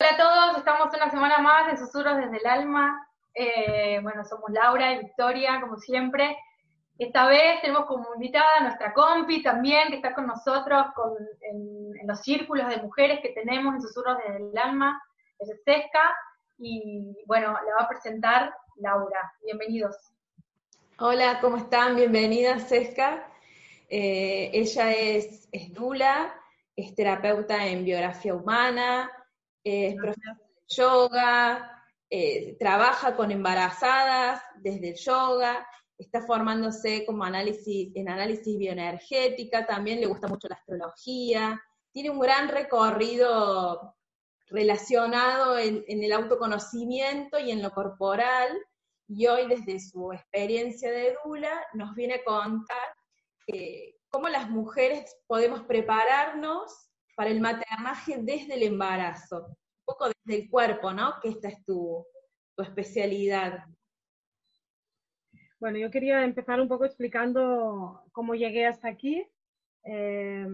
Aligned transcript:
Hola 0.00 0.10
a 0.12 0.16
todos, 0.16 0.58
estamos 0.58 0.94
una 0.94 1.10
semana 1.10 1.38
más 1.38 1.70
en 1.70 1.76
Susurros 1.76 2.18
desde 2.18 2.36
el 2.36 2.46
Alma. 2.46 3.04
Eh, 3.34 3.98
bueno, 4.00 4.24
somos 4.24 4.48
Laura 4.52 4.92
y 4.92 5.00
Victoria, 5.00 5.60
como 5.60 5.76
siempre. 5.76 6.38
Esta 6.98 7.26
vez 7.26 7.60
tenemos 7.62 7.86
como 7.86 8.14
invitada 8.14 8.58
a 8.58 8.62
nuestra 8.62 8.94
compi 8.94 9.42
también, 9.42 9.88
que 9.88 9.96
está 9.96 10.14
con 10.14 10.28
nosotros 10.28 10.86
en, 11.40 12.06
los 12.06 12.20
círculos 12.20 12.68
de 12.68 12.76
mujeres 12.76 13.18
que 13.22 13.30
tenemos 13.30 13.74
en 13.74 13.82
Susurros 13.82 14.18
desde 14.18 14.36
el 14.36 14.56
Alma, 14.56 15.02
es 15.40 15.48
Sesca, 15.64 16.16
y 16.58 17.16
bueno, 17.26 17.48
la 17.48 17.74
va 17.80 17.86
a 17.86 17.88
presentar 17.88 18.54
Laura. 18.76 19.32
Bienvenidos. 19.42 19.96
Hola, 21.00 21.40
¿cómo 21.40 21.56
están? 21.56 21.96
Bienvenida, 21.96 22.60
Sesca. 22.60 23.26
Eh, 23.88 24.52
ella 24.52 24.92
es, 24.92 25.48
es 25.50 25.74
Dula, 25.74 26.32
es 26.76 26.94
terapeuta 26.94 27.66
en 27.66 27.84
biografía 27.84 28.32
humana, 28.32 29.10
es 29.68 29.94
profesora 29.96 30.38
de 30.38 30.74
yoga, 30.74 31.84
eh, 32.10 32.56
trabaja 32.58 33.16
con 33.16 33.30
embarazadas 33.30 34.42
desde 34.62 34.90
el 34.90 34.96
yoga, 34.96 35.66
está 35.98 36.22
formándose 36.22 37.04
como 37.04 37.24
análisis, 37.24 37.90
en 37.94 38.08
análisis 38.08 38.56
bioenergética, 38.56 39.66
también 39.66 40.00
le 40.00 40.06
gusta 40.06 40.28
mucho 40.28 40.48
la 40.48 40.54
astrología, 40.54 41.60
tiene 41.92 42.10
un 42.10 42.20
gran 42.20 42.48
recorrido 42.48 43.94
relacionado 44.46 45.58
en, 45.58 45.84
el 45.86 46.12
autoconocimiento 46.12 47.38
y 47.38 47.50
en 47.50 47.62
lo 47.62 47.72
corporal, 47.72 48.56
y 49.06 49.26
hoy 49.26 49.46
desde 49.48 49.80
su 49.80 50.12
experiencia 50.12 50.90
de 50.90 51.16
Dula 51.24 51.66
nos 51.74 51.94
viene 51.94 52.14
a 52.14 52.24
contar 52.24 52.94
eh, 53.48 53.96
cómo 54.08 54.28
las 54.28 54.48
mujeres 54.48 55.14
podemos 55.26 55.62
prepararnos 55.64 56.72
para 57.14 57.30
el 57.30 57.40
maternaje 57.40 58.16
desde 58.20 58.54
el 58.54 58.62
embarazo, 58.62 59.57
poco 59.88 60.08
desde 60.08 60.42
el 60.42 60.50
cuerpo, 60.50 60.92
¿no? 60.92 61.14
Que 61.22 61.30
esta 61.30 61.48
es 61.48 61.64
tu, 61.64 62.04
especialidad. 62.58 63.64
Bueno, 65.60 65.78
yo 65.78 65.92
quería 65.92 66.24
empezar 66.24 66.60
un 66.60 66.66
poco 66.66 66.84
explicando 66.84 68.02
cómo 68.10 68.34
llegué 68.34 68.66
hasta 68.66 68.88
aquí. 68.88 69.24
Eh, 69.84 70.46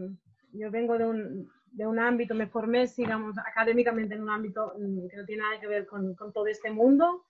yo 0.52 0.70
vengo 0.70 0.98
de 0.98 1.06
un, 1.06 1.50
de 1.72 1.86
un, 1.86 1.98
ámbito, 1.98 2.34
me 2.34 2.46
formé, 2.46 2.86
digamos, 2.94 3.38
académicamente 3.38 4.14
en 4.14 4.22
un 4.22 4.28
ámbito 4.28 4.74
mm, 4.78 5.08
que 5.08 5.16
no 5.16 5.24
tiene 5.24 5.42
nada 5.42 5.60
que 5.60 5.66
ver 5.66 5.86
con, 5.86 6.14
con, 6.14 6.30
todo 6.32 6.46
este 6.46 6.70
mundo. 6.70 7.24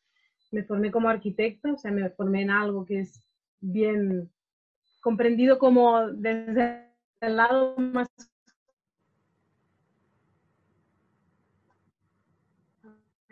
Me 0.51 0.65
formé 0.65 0.91
como 0.91 1.09
arquitecto, 1.09 1.75
o 1.75 1.79
sea, 1.79 1.93
me 1.93 2.11
formé 2.11 2.43
en 2.43 2.51
algo 2.51 2.85
que 2.85 3.01
es 3.01 3.25
bien 3.61 4.29
comprendido 5.01 5.59
como 5.61 6.09
desde 6.09 6.91
el 7.21 7.37
lado 7.37 7.77
más 7.77 8.09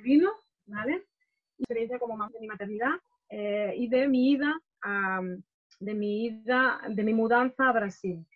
vino, 0.02 0.30
¿vale? 0.66 1.04
Experiencia 1.58 1.98
como 1.98 2.16
más 2.16 2.32
de 2.32 2.40
mi 2.40 2.46
maternidad 2.46 2.94
eh, 3.28 3.74
y 3.76 3.88
de 3.88 4.08
mi 4.08 4.32
ida 4.32 4.60
a, 4.82 5.20
de 5.80 5.94
mi 5.94 6.26
ida, 6.26 6.80
de 6.88 7.02
mi 7.02 7.14
mudanza 7.14 7.68
a 7.68 7.72
Brasil. 7.72 8.26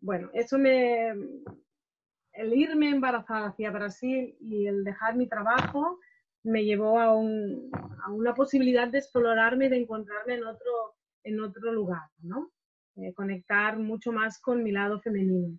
Bueno, 0.00 0.30
eso 0.32 0.58
me, 0.58 1.10
el 2.32 2.54
irme 2.54 2.90
embarazada 2.90 3.48
hacia 3.48 3.70
Brasil 3.70 4.36
y 4.40 4.66
el 4.66 4.84
dejar 4.84 5.16
mi 5.16 5.28
trabajo 5.28 5.98
me 6.42 6.64
llevó 6.64 6.98
a, 6.98 7.14
un, 7.14 7.70
a 8.02 8.10
una 8.10 8.34
posibilidad 8.34 8.88
de 8.88 8.98
explorarme 8.98 9.66
y 9.66 9.68
de 9.68 9.76
encontrarme 9.78 10.34
en 10.34 10.44
otro, 10.44 10.96
en 11.24 11.40
otro 11.40 11.72
lugar, 11.72 12.08
¿no? 12.22 12.50
Eh, 12.96 13.12
conectar 13.14 13.78
mucho 13.78 14.12
más 14.12 14.40
con 14.40 14.62
mi 14.62 14.72
lado 14.72 15.00
femenino. 15.00 15.58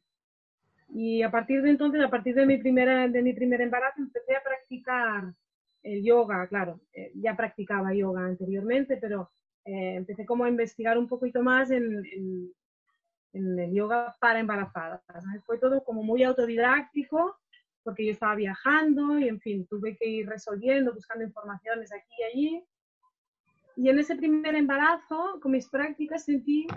Y 0.93 1.23
a 1.23 1.31
partir 1.31 1.61
de 1.61 1.69
entonces, 1.69 2.01
a 2.01 2.09
partir 2.09 2.35
de 2.35 2.45
mi, 2.45 2.57
primera, 2.57 3.07
de 3.07 3.21
mi 3.21 3.33
primer 3.33 3.61
embarazo, 3.61 4.01
empecé 4.01 4.35
a 4.35 4.43
practicar 4.43 5.33
el 5.83 6.03
yoga, 6.03 6.47
claro, 6.47 6.81
eh, 6.93 7.11
ya 7.15 7.35
practicaba 7.35 7.93
yoga 7.93 8.25
anteriormente, 8.25 8.97
pero 8.97 9.31
eh, 9.65 9.95
empecé 9.95 10.25
como 10.25 10.43
a 10.43 10.49
investigar 10.49 10.97
un 10.97 11.07
poquito 11.07 11.41
más 11.41 11.71
en, 11.71 12.05
en, 13.33 13.59
el 13.59 13.73
yoga 13.73 14.13
para 14.19 14.39
embarazadas. 14.39 15.01
Fue 15.45 15.57
todo 15.57 15.81
como 15.83 16.03
muy 16.03 16.23
autodidáctico, 16.23 17.37
porque 17.83 18.05
yo 18.05 18.11
estaba 18.11 18.35
viajando 18.35 19.17
y, 19.17 19.29
en 19.29 19.39
fin, 19.39 19.65
tuve 19.67 19.95
que 19.95 20.07
ir 20.07 20.27
resolviendo, 20.27 20.93
buscando 20.93 21.23
informaciones 21.23 21.93
aquí 21.93 22.13
y 22.19 22.23
allí. 22.23 22.63
Y 23.77 23.89
en 23.89 23.99
ese 23.99 24.17
primer 24.17 24.55
embarazo, 24.55 25.39
con 25.41 25.53
mis 25.53 25.69
prácticas, 25.69 26.25
sentí 26.25 26.67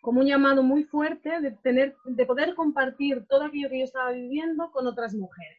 como 0.00 0.20
un 0.20 0.26
llamado 0.26 0.62
muy 0.62 0.84
fuerte 0.84 1.40
de, 1.40 1.50
tener, 1.52 1.94
de 2.04 2.26
poder 2.26 2.54
compartir 2.54 3.26
todo 3.28 3.44
aquello 3.44 3.68
que 3.68 3.78
yo 3.78 3.84
estaba 3.84 4.12
viviendo 4.12 4.70
con 4.70 4.86
otras 4.86 5.14
mujeres. 5.14 5.58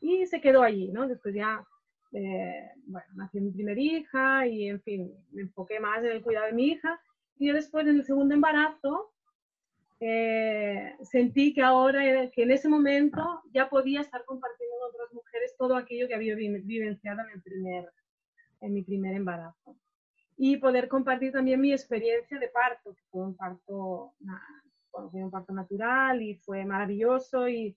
Y 0.00 0.26
se 0.26 0.40
quedó 0.40 0.62
allí, 0.62 0.88
¿no? 0.88 1.06
Después 1.06 1.34
ya, 1.34 1.64
eh, 2.12 2.70
bueno, 2.86 3.06
nació 3.14 3.40
mi 3.42 3.50
primera 3.50 3.80
hija 3.80 4.46
y, 4.46 4.68
en 4.68 4.80
fin, 4.82 5.12
me 5.32 5.42
enfoqué 5.42 5.78
más 5.78 5.98
en 5.98 6.10
el 6.10 6.22
cuidado 6.22 6.46
de 6.46 6.52
mi 6.52 6.68
hija. 6.68 7.00
Y 7.38 7.52
después, 7.52 7.86
en 7.86 7.96
el 7.96 8.04
segundo 8.04 8.34
embarazo, 8.34 9.12
eh, 10.00 10.96
sentí 11.02 11.54
que 11.54 11.62
ahora, 11.62 12.30
que 12.30 12.42
en 12.42 12.50
ese 12.50 12.68
momento 12.68 13.42
ya 13.52 13.68
podía 13.68 14.00
estar 14.00 14.24
compartiendo 14.24 14.76
con 14.80 14.88
otras 14.90 15.12
mujeres 15.12 15.54
todo 15.56 15.76
aquello 15.76 16.08
que 16.08 16.14
había 16.14 16.34
vivenciado 16.34 17.20
en, 17.20 17.30
el 17.34 17.42
primer, 17.42 17.90
en 18.62 18.74
mi 18.74 18.82
primer 18.82 19.14
embarazo 19.14 19.76
y 20.42 20.56
poder 20.56 20.88
compartir 20.88 21.32
también 21.32 21.60
mi 21.60 21.70
experiencia 21.70 22.38
de 22.38 22.48
parto, 22.48 22.94
que 22.94 23.02
fue 23.10 23.24
un 23.24 23.36
parto, 23.36 24.14
fue 24.90 25.22
un 25.22 25.30
parto 25.30 25.52
natural 25.52 26.22
y 26.22 26.36
fue 26.36 26.64
maravilloso 26.64 27.46
y 27.46 27.76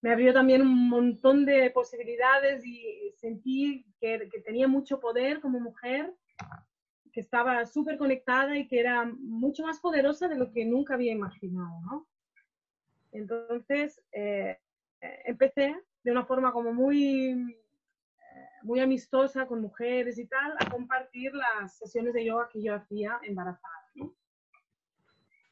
me 0.00 0.10
abrió 0.10 0.32
también 0.32 0.60
un 0.60 0.88
montón 0.88 1.44
de 1.44 1.70
posibilidades 1.70 2.66
y 2.66 3.14
sentí 3.16 3.86
que, 4.00 4.28
que 4.28 4.40
tenía 4.40 4.66
mucho 4.66 4.98
poder 4.98 5.40
como 5.40 5.60
mujer, 5.60 6.12
que 7.12 7.20
estaba 7.20 7.64
súper 7.64 7.96
conectada 7.96 8.58
y 8.58 8.66
que 8.66 8.80
era 8.80 9.04
mucho 9.04 9.62
más 9.62 9.78
poderosa 9.78 10.26
de 10.26 10.34
lo 10.34 10.50
que 10.50 10.64
nunca 10.64 10.94
había 10.94 11.12
imaginado, 11.12 11.80
¿no? 11.82 12.08
Entonces, 13.12 14.02
eh, 14.10 14.58
empecé 15.00 15.76
de 16.02 16.10
una 16.10 16.24
forma 16.24 16.52
como 16.52 16.72
muy 16.72 17.56
muy 18.62 18.80
amistosa 18.80 19.46
con 19.46 19.60
mujeres 19.60 20.18
y 20.18 20.26
tal, 20.26 20.54
a 20.58 20.70
compartir 20.70 21.32
las 21.34 21.76
sesiones 21.78 22.14
de 22.14 22.24
yoga 22.24 22.48
que 22.52 22.62
yo 22.62 22.74
hacía 22.74 23.18
embarazada. 23.22 23.82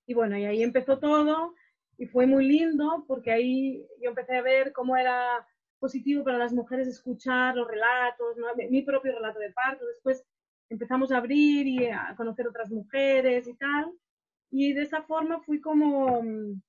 Y 0.06 0.14
bueno, 0.14 0.36
y 0.36 0.44
ahí 0.44 0.62
empezó 0.62 0.98
todo 0.98 1.54
y 1.96 2.06
fue 2.06 2.26
muy 2.26 2.44
lindo 2.44 3.04
porque 3.06 3.30
ahí 3.30 3.86
yo 4.02 4.10
empecé 4.10 4.36
a 4.36 4.42
ver 4.42 4.72
cómo 4.72 4.96
era 4.96 5.46
positivo 5.78 6.24
para 6.24 6.38
las 6.38 6.52
mujeres 6.52 6.88
escuchar 6.88 7.54
los 7.54 7.68
relatos, 7.68 8.36
mi 8.70 8.82
propio 8.82 9.12
relato 9.12 9.38
de 9.38 9.52
parto. 9.52 9.86
Después 9.86 10.24
empezamos 10.68 11.12
a 11.12 11.18
abrir 11.18 11.66
y 11.66 11.86
a 11.86 12.14
conocer 12.16 12.48
otras 12.48 12.70
mujeres 12.70 13.46
y 13.46 13.54
tal. 13.54 13.92
Y 14.50 14.72
de 14.72 14.82
esa 14.82 15.02
forma 15.02 15.40
fui 15.42 15.60
como 15.60 16.22
mm, 16.22 16.60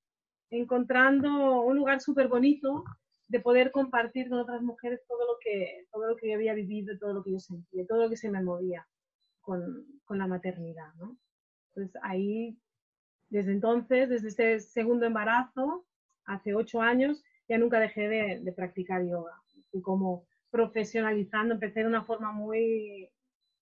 encontrando 0.52 1.62
un 1.62 1.78
lugar 1.78 2.00
súper 2.00 2.28
bonito 2.28 2.84
de 3.32 3.40
poder 3.40 3.72
compartir 3.72 4.28
con 4.28 4.40
otras 4.40 4.62
mujeres 4.62 5.00
todo 5.08 5.26
lo 5.26 5.38
que, 5.40 5.88
todo 5.90 6.06
lo 6.10 6.18
que 6.18 6.28
yo 6.28 6.36
había 6.36 6.54
vivido, 6.54 6.98
todo 7.00 7.14
lo 7.14 7.24
que 7.24 7.32
yo 7.32 7.40
sentía, 7.40 7.88
todo 7.88 8.04
lo 8.04 8.10
que 8.10 8.18
se 8.18 8.30
me 8.30 8.44
movía 8.44 8.86
con, 9.40 9.86
con 10.04 10.18
la 10.18 10.28
maternidad. 10.28 10.94
¿no? 10.96 11.18
Entonces 11.70 12.02
ahí, 12.04 12.60
desde 13.30 13.54
entonces, 13.54 14.10
desde 14.10 14.28
ese 14.28 14.60
segundo 14.60 15.06
embarazo, 15.06 15.86
hace 16.26 16.54
ocho 16.54 16.82
años, 16.82 17.24
ya 17.48 17.58
nunca 17.58 17.80
dejé 17.80 18.10
de, 18.10 18.42
de 18.42 18.52
practicar 18.52 19.02
yoga. 19.02 19.42
Fui 19.72 19.82
como 19.82 20.28
profesionalizando, 20.50 21.54
empecé 21.54 21.80
de 21.80 21.88
una 21.88 22.04
forma 22.04 22.34
muy 22.34 23.10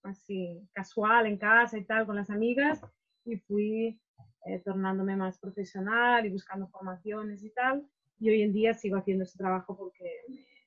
así 0.01 0.67
casual 0.73 1.27
en 1.27 1.37
casa 1.37 1.77
y 1.77 1.85
tal 1.85 2.07
con 2.07 2.15
las 2.15 2.31
amigas 2.31 2.81
y 3.23 3.37
fui 3.37 4.01
eh, 4.45 4.59
tornándome 4.65 5.15
más 5.15 5.37
profesional 5.37 6.25
y 6.25 6.31
buscando 6.31 6.67
formaciones 6.69 7.43
y 7.43 7.51
tal 7.51 7.87
y 8.19 8.29
hoy 8.29 8.41
en 8.41 8.53
día 8.53 8.73
sigo 8.73 8.97
haciendo 8.97 9.23
ese 9.23 9.37
trabajo 9.37 9.77
porque 9.77 10.21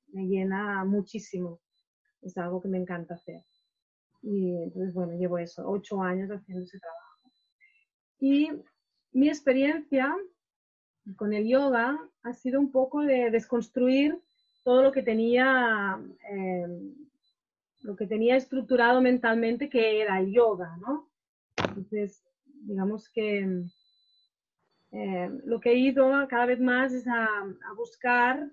me, 0.08 0.26
llena 0.26 0.84
muchísimo. 0.84 1.60
Es 2.22 2.36
algo 2.38 2.60
que 2.60 2.68
me 2.68 2.78
encanta 2.78 3.14
hacer. 3.14 3.42
Y 4.22 4.62
entonces, 4.62 4.94
bueno, 4.94 5.12
llevo 5.14 5.38
eso, 5.38 5.68
ocho 5.68 6.00
años 6.00 6.30
haciendo 6.30 6.64
ese 6.64 6.78
trabajo. 6.78 7.30
Y 8.20 8.50
mi 9.12 9.28
experiencia 9.28 10.16
con 11.16 11.32
el 11.32 11.48
yoga 11.48 11.98
ha 12.22 12.32
sido 12.32 12.60
un 12.60 12.70
poco 12.70 13.02
de 13.02 13.30
desconstruir 13.30 14.18
todo 14.62 14.82
lo 14.82 14.92
que 14.92 15.02
tenía, 15.02 16.00
eh, 16.30 16.66
lo 17.80 17.96
que 17.96 18.06
tenía 18.06 18.36
estructurado 18.36 19.00
mentalmente 19.00 19.68
que 19.68 20.00
era 20.00 20.20
el 20.20 20.32
yoga, 20.32 20.76
¿no? 20.76 21.10
Entonces, 21.56 22.22
digamos 22.44 23.10
que 23.10 23.66
eh, 24.92 25.30
lo 25.44 25.60
que 25.60 25.70
he 25.70 25.76
ido 25.76 26.10
cada 26.28 26.46
vez 26.46 26.60
más 26.60 26.92
es 26.92 27.06
a, 27.08 27.26
buscar 27.76 28.48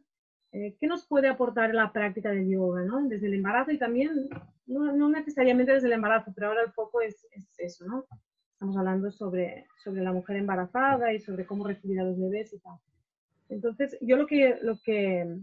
eh, 0.52 0.76
qué 0.80 0.88
nos 0.88 1.06
puede 1.06 1.28
aportar 1.28 1.74
la 1.76 1.92
práctica 1.92 2.32
del 2.32 2.50
yoga, 2.50 2.82
¿no? 2.84 3.08
Desde 3.08 3.28
el 3.28 3.36
embarazo 3.36 3.72
y 3.72 3.78
también, 3.78 4.30
no, 4.66 5.10
necesariamente 5.10 5.74
desde 5.74 5.88
el 5.88 5.94
embarazo, 5.94 6.32
pero 6.34 6.48
ahora 6.48 6.64
el 6.64 6.72
foco 6.72 7.02
es, 7.02 7.28
eso, 7.58 7.86
¿no? 7.86 8.06
Estamos 8.54 8.76
hablando 8.78 9.12
sobre, 9.12 9.68
sobre 9.84 10.02
la 10.02 10.12
mujer 10.12 10.38
embarazada 10.38 11.14
y 11.14 11.20
sobre 11.20 11.46
cómo 11.46 11.68
recibir 11.68 12.00
a 12.00 12.04
los 12.04 12.20
bebés 12.20 12.54
y 12.54 12.60
tal. 12.60 12.78
Entonces, 13.50 13.98
yo 14.02 14.18
lo 14.18 14.28
que, 14.28 14.58
lo 14.62 14.80
que 14.82 15.40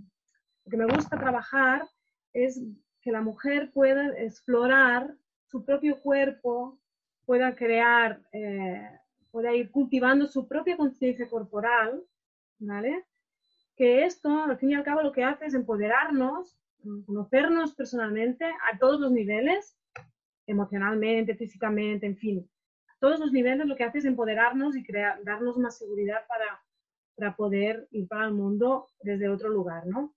lo 0.67 0.71
que 0.71 0.77
me 0.77 0.87
gusta 0.87 1.17
trabajar 1.17 1.89
es 2.33 2.61
que 3.01 3.13
la 3.13 3.21
mujer 3.21 3.71
pueda 3.73 4.09
explorar 4.19 5.15
su 5.45 5.65
propio 5.65 6.01
cuerpo, 6.01 6.77
pueda 7.25 7.55
crear, 7.55 8.21
eh, 8.33 8.91
pueda 9.37 9.55
ir 9.55 9.71
cultivando 9.71 10.27
su 10.27 10.49
propia 10.49 10.79
conciencia 10.79 11.29
corporal, 11.29 12.03
¿vale? 12.59 13.05
Que 13.77 14.07
esto, 14.07 14.31
al 14.31 14.57
fin 14.57 14.71
y 14.71 14.75
al 14.75 14.83
cabo, 14.83 15.03
lo 15.03 15.13
que 15.13 15.25
hace 15.25 15.45
es 15.45 15.53
empoderarnos, 15.53 16.57
conocernos 17.05 17.75
personalmente 17.75 18.47
a 18.47 18.79
todos 18.79 18.99
los 18.99 19.13
niveles, 19.13 19.77
emocionalmente, 20.47 21.37
físicamente, 21.37 22.07
en 22.07 22.17
fin. 22.17 22.51
A 22.89 22.95
todos 22.99 23.21
los 23.21 23.31
niveles 23.31 23.67
lo 23.67 23.77
que 23.77 23.85
hace 23.85 23.99
es 23.99 24.07
empoderarnos 24.07 24.75
y 24.75 24.83
crear, 24.83 25.23
darnos 25.23 25.59
más 25.59 25.77
seguridad 25.77 26.27
para, 26.27 26.65
para 27.15 27.37
poder 27.37 27.89
ir 27.91 28.09
para 28.09 28.25
el 28.25 28.33
mundo 28.33 28.87
desde 29.03 29.29
otro 29.29 29.51
lugar, 29.51 29.87
¿no? 29.87 30.15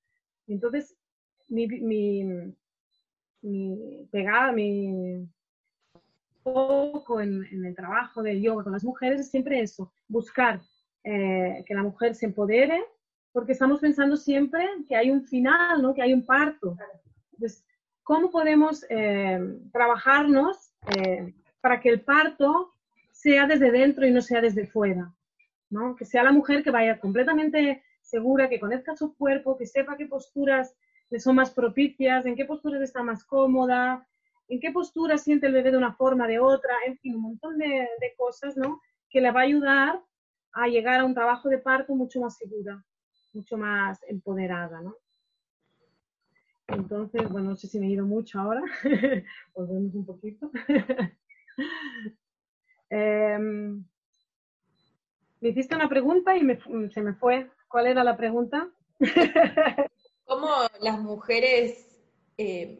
Entonces, 0.47 0.95
mi, 1.49 1.67
mi, 1.67 2.23
mi 3.41 4.07
pegada, 4.13 4.53
mi 4.53 5.27
poco 6.53 7.21
en, 7.21 7.45
el 7.51 7.75
trabajo 7.75 8.21
del 8.21 8.41
yoga 8.41 8.63
con 8.63 8.73
las 8.73 8.83
mujeres 8.83 9.21
es 9.21 9.29
siempre 9.29 9.61
eso, 9.61 9.91
buscar 10.07 10.61
eh, 11.03 11.63
que 11.65 11.73
la 11.73 11.83
mujer 11.83 12.15
se 12.15 12.25
empodere, 12.25 12.83
porque 13.31 13.53
estamos 13.53 13.79
pensando 13.79 14.17
siempre 14.17 14.67
que 14.87 14.95
hay 14.95 15.11
un 15.11 15.23
final, 15.23 15.81
¿no? 15.81 15.93
que 15.93 16.01
hay 16.01 16.13
un 16.13 16.25
parto. 16.25 16.75
Entonces, 17.33 17.65
¿cómo 18.03 18.31
podemos 18.31 18.85
eh, 18.89 19.39
trabajarnos 19.71 20.73
eh, 20.95 21.33
para 21.61 21.79
que 21.79 21.89
el 21.89 22.01
parto 22.01 22.73
sea 23.11 23.47
desde 23.47 23.71
dentro 23.71 24.05
y 24.05 24.11
no 24.11 24.21
sea 24.21 24.41
desde 24.41 24.67
fuera? 24.67 25.13
¿no? 25.69 25.95
Que 25.95 26.05
sea 26.05 26.23
la 26.23 26.31
mujer 26.31 26.63
que 26.63 26.71
vaya 26.71 26.99
completamente 26.99 27.83
segura, 28.01 28.49
que 28.49 28.59
conozca 28.59 28.95
su 28.95 29.15
cuerpo, 29.15 29.57
que 29.57 29.67
sepa 29.67 29.95
qué 29.95 30.07
posturas 30.07 30.75
le 31.09 31.19
son 31.19 31.35
más 31.35 31.51
propicias, 31.51 32.25
en 32.25 32.35
qué 32.35 32.45
posturas 32.45 32.81
está 32.81 33.01
más 33.03 33.23
cómoda, 33.23 34.07
en 34.49 34.59
qué 34.59 34.71
postura 34.71 35.17
siente 35.17 35.47
el 35.47 35.53
bebé 35.53 35.71
de 35.71 35.77
una 35.77 35.93
forma, 35.93 36.27
de 36.27 36.39
otra, 36.39 36.73
en 36.85 36.97
fin, 36.97 37.15
un 37.15 37.21
montón 37.21 37.57
de, 37.57 37.87
cosas, 38.17 38.57
¿no? 38.57 38.81
Que 39.09 39.21
le 39.21 39.31
va 39.31 39.41
a 39.41 39.43
ayudar 39.43 40.01
a 40.51 40.67
llegar 40.67 40.99
a 40.99 41.05
un 41.05 41.13
trabajo 41.13 41.47
de 41.49 41.59
parto 41.59 41.95
mucho 41.95 42.19
más 42.19 42.35
segura, 42.37 42.83
mucho 43.31 43.57
más 43.57 44.03
empoderada, 44.07 44.81
¿no? 44.81 44.97
Entonces, 46.67 47.29
bueno, 47.29 47.51
no 47.51 47.55
sé 47.55 47.67
si 47.67 47.79
me 47.79 47.87
he 47.87 47.91
ido 47.91 48.05
mucho 48.05 48.39
ahora, 48.39 48.61
volvemos 49.53 49.95
un 49.95 50.05
poquito. 50.05 50.51
Em, 52.91 53.85
me 55.41 55.49
hiciste 55.49 55.75
una 55.75 55.87
pregunta 55.87 56.35
y 56.35 56.41
se 56.89 57.01
me 57.03 57.13
fue. 57.13 57.47
¿Cuál 57.67 57.85
era 57.85 58.03
la 58.03 58.17
pregunta? 58.17 58.67
¿Cómo 60.25 60.47
las 60.81 60.99
mujeres 60.99 61.89
eh, 62.37 62.79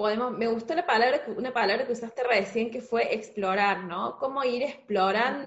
podemos, 0.00 0.32
me 0.32 0.46
gustó 0.46 0.74
la 0.74 0.86
palabra, 0.86 1.22
una 1.36 1.52
palabra 1.52 1.86
que 1.86 1.92
usaste 1.92 2.22
recién 2.22 2.70
que 2.70 2.80
fue 2.80 3.14
explorar, 3.14 3.84
¿no? 3.84 4.16
Cómo 4.18 4.42
ir 4.42 4.62
explorando 4.62 5.46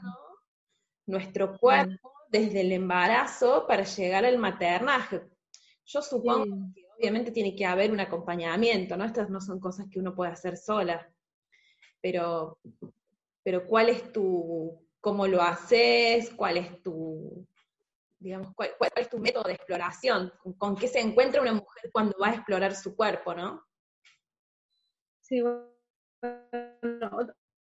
nuestro 1.07 1.57
cuerpo 1.57 2.13
desde 2.29 2.61
el 2.61 2.71
embarazo 2.71 3.65
para 3.67 3.81
llegar 3.83 4.25
al 4.25 4.37
maternaje. 4.37 5.23
Yo 5.85 6.03
supongo 6.03 6.71
que 6.75 6.85
obviamente 6.99 7.31
tiene 7.31 7.55
que 7.55 7.65
haber 7.65 7.91
un 7.91 7.99
acompañamiento, 7.99 8.95
¿no? 8.95 9.05
Estas 9.05 9.27
no 9.31 9.41
son 9.41 9.59
cosas 9.59 9.87
que 9.89 9.99
uno 9.99 10.13
puede 10.13 10.33
hacer 10.33 10.55
sola. 10.55 11.11
Pero, 11.99 12.59
pero 13.41 13.65
¿cuál 13.65 13.89
es 13.89 14.11
tu, 14.13 14.87
cómo 15.01 15.25
lo 15.25 15.41
haces? 15.41 16.29
¿Cuál 16.35 16.57
es 16.57 16.79
tu, 16.83 17.43
digamos, 18.19 18.53
cuál, 18.53 18.69
es 18.97 19.09
tu 19.09 19.17
método 19.17 19.45
de 19.45 19.53
exploración? 19.53 20.31
¿Con 20.59 20.75
qué 20.75 20.87
se 20.87 20.99
encuentra 20.99 21.41
una 21.41 21.53
mujer 21.53 21.89
cuando 21.91 22.15
va 22.21 22.27
a 22.27 22.35
explorar 22.35 22.75
su 22.75 22.95
cuerpo, 22.95 23.33
no? 23.33 23.63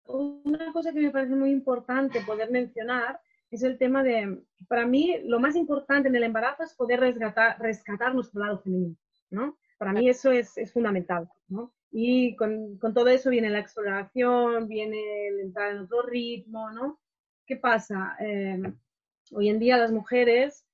Una 0.05 0.73
cosa 0.73 0.91
que 0.93 0.99
me 0.99 1.11
parece 1.11 1.35
muy 1.35 1.51
importante 1.51 2.21
poder 2.21 2.51
mencionar 2.51 3.19
es 3.51 3.63
el 3.63 3.77
tema 3.77 4.03
de, 4.03 4.41
para 4.67 4.85
mí, 4.85 5.17
lo 5.25 5.39
más 5.39 5.55
importante 5.55 6.07
en 6.07 6.15
el 6.15 6.23
embarazo 6.23 6.63
es 6.63 6.73
poder 6.73 7.01
rescatar, 7.01 7.59
rescatar 7.59 8.15
nuestro 8.15 8.39
lado 8.43 8.59
femenino, 8.59 8.95
¿no? 9.29 9.57
Para 9.77 9.91
mí 9.93 10.09
eso 10.09 10.31
es, 10.31 10.57
es 10.57 10.71
fundamental, 10.71 11.29
¿no? 11.49 11.73
Y 11.91 12.35
con, 12.37 12.77
con, 12.77 12.93
todo 12.93 13.09
eso 13.09 13.29
viene 13.29 13.49
la 13.49 13.59
exploración, 13.59 14.67
viene 14.67 15.27
el 15.27 15.39
entrar 15.41 15.73
en 15.73 15.79
otro 15.79 16.03
ritmo, 16.03 16.71
¿no? 16.71 17.01
¿Qué 17.45 17.57
pasa? 17.57 18.15
Eh, 18.21 18.61
hoy 19.33 19.49
en 19.49 19.59
día 19.59 19.77
las 19.77 19.91
mujeres, 19.91 20.65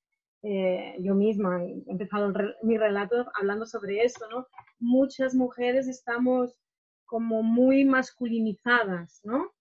eh, 0.43 0.95
yo 0.99 1.15
misma 1.15 1.63
he 1.63 1.83
empezado 1.87 2.31
mi 2.61 2.77
relato 2.77 3.25
hablando 3.33 3.65
sobre 3.65 4.03
esto, 4.03 4.29
¿no? 4.29 4.45
Muchas 4.79 5.33
mujeres 5.33 5.87
estamos 5.87 6.59
como 7.07 7.41
muy 7.41 7.85
masculinizadas, 7.85 9.21
¿no? 9.23 9.51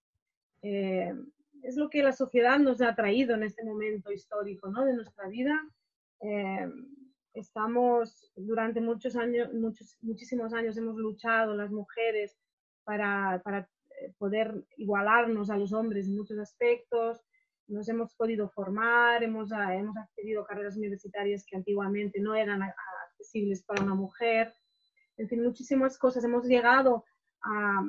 Eh, 0.62 1.14
es 1.62 1.76
lo 1.76 1.88
que 1.88 2.02
la 2.02 2.12
sociedad 2.12 2.58
nos 2.58 2.82
ha 2.82 2.94
traído 2.94 3.34
en 3.34 3.44
este 3.44 3.64
momento 3.64 4.12
histórico, 4.12 4.68
¿no? 4.68 4.84
De 4.84 4.94
nuestra 4.94 5.28
vida. 5.28 5.58
Eh, 6.20 6.70
estamos, 7.32 8.30
durante 8.36 8.80
muchos 8.80 9.16
años, 9.16 9.52
muchos, 9.54 9.96
muchísimos 10.02 10.52
años 10.52 10.76
hemos 10.76 10.96
luchado 10.96 11.54
las 11.54 11.70
mujeres 11.70 12.36
para, 12.84 13.40
para 13.44 13.68
eh, 14.00 14.12
poder 14.18 14.64
igualarnos 14.76 15.48
a 15.48 15.56
los 15.56 15.72
hombres 15.72 16.06
en 16.06 16.16
muchos 16.16 16.38
aspectos, 16.38 17.22
nos 17.68 17.88
hemos 17.88 18.14
podido 18.14 18.48
formar, 18.48 19.22
hemos, 19.22 19.50
hemos 19.52 19.96
accedido 19.96 20.42
a 20.42 20.46
carreras 20.46 20.76
universitarias 20.76 21.44
que 21.44 21.56
antiguamente 21.56 22.20
no 22.20 22.34
eran 22.34 22.62
accesibles 22.62 23.62
para 23.64 23.82
una 23.82 23.94
mujer, 23.94 24.54
en 25.16 25.28
fin, 25.28 25.42
muchísimas 25.42 25.98
cosas. 25.98 26.24
Hemos 26.24 26.46
llegado 26.46 27.04
a, 27.42 27.82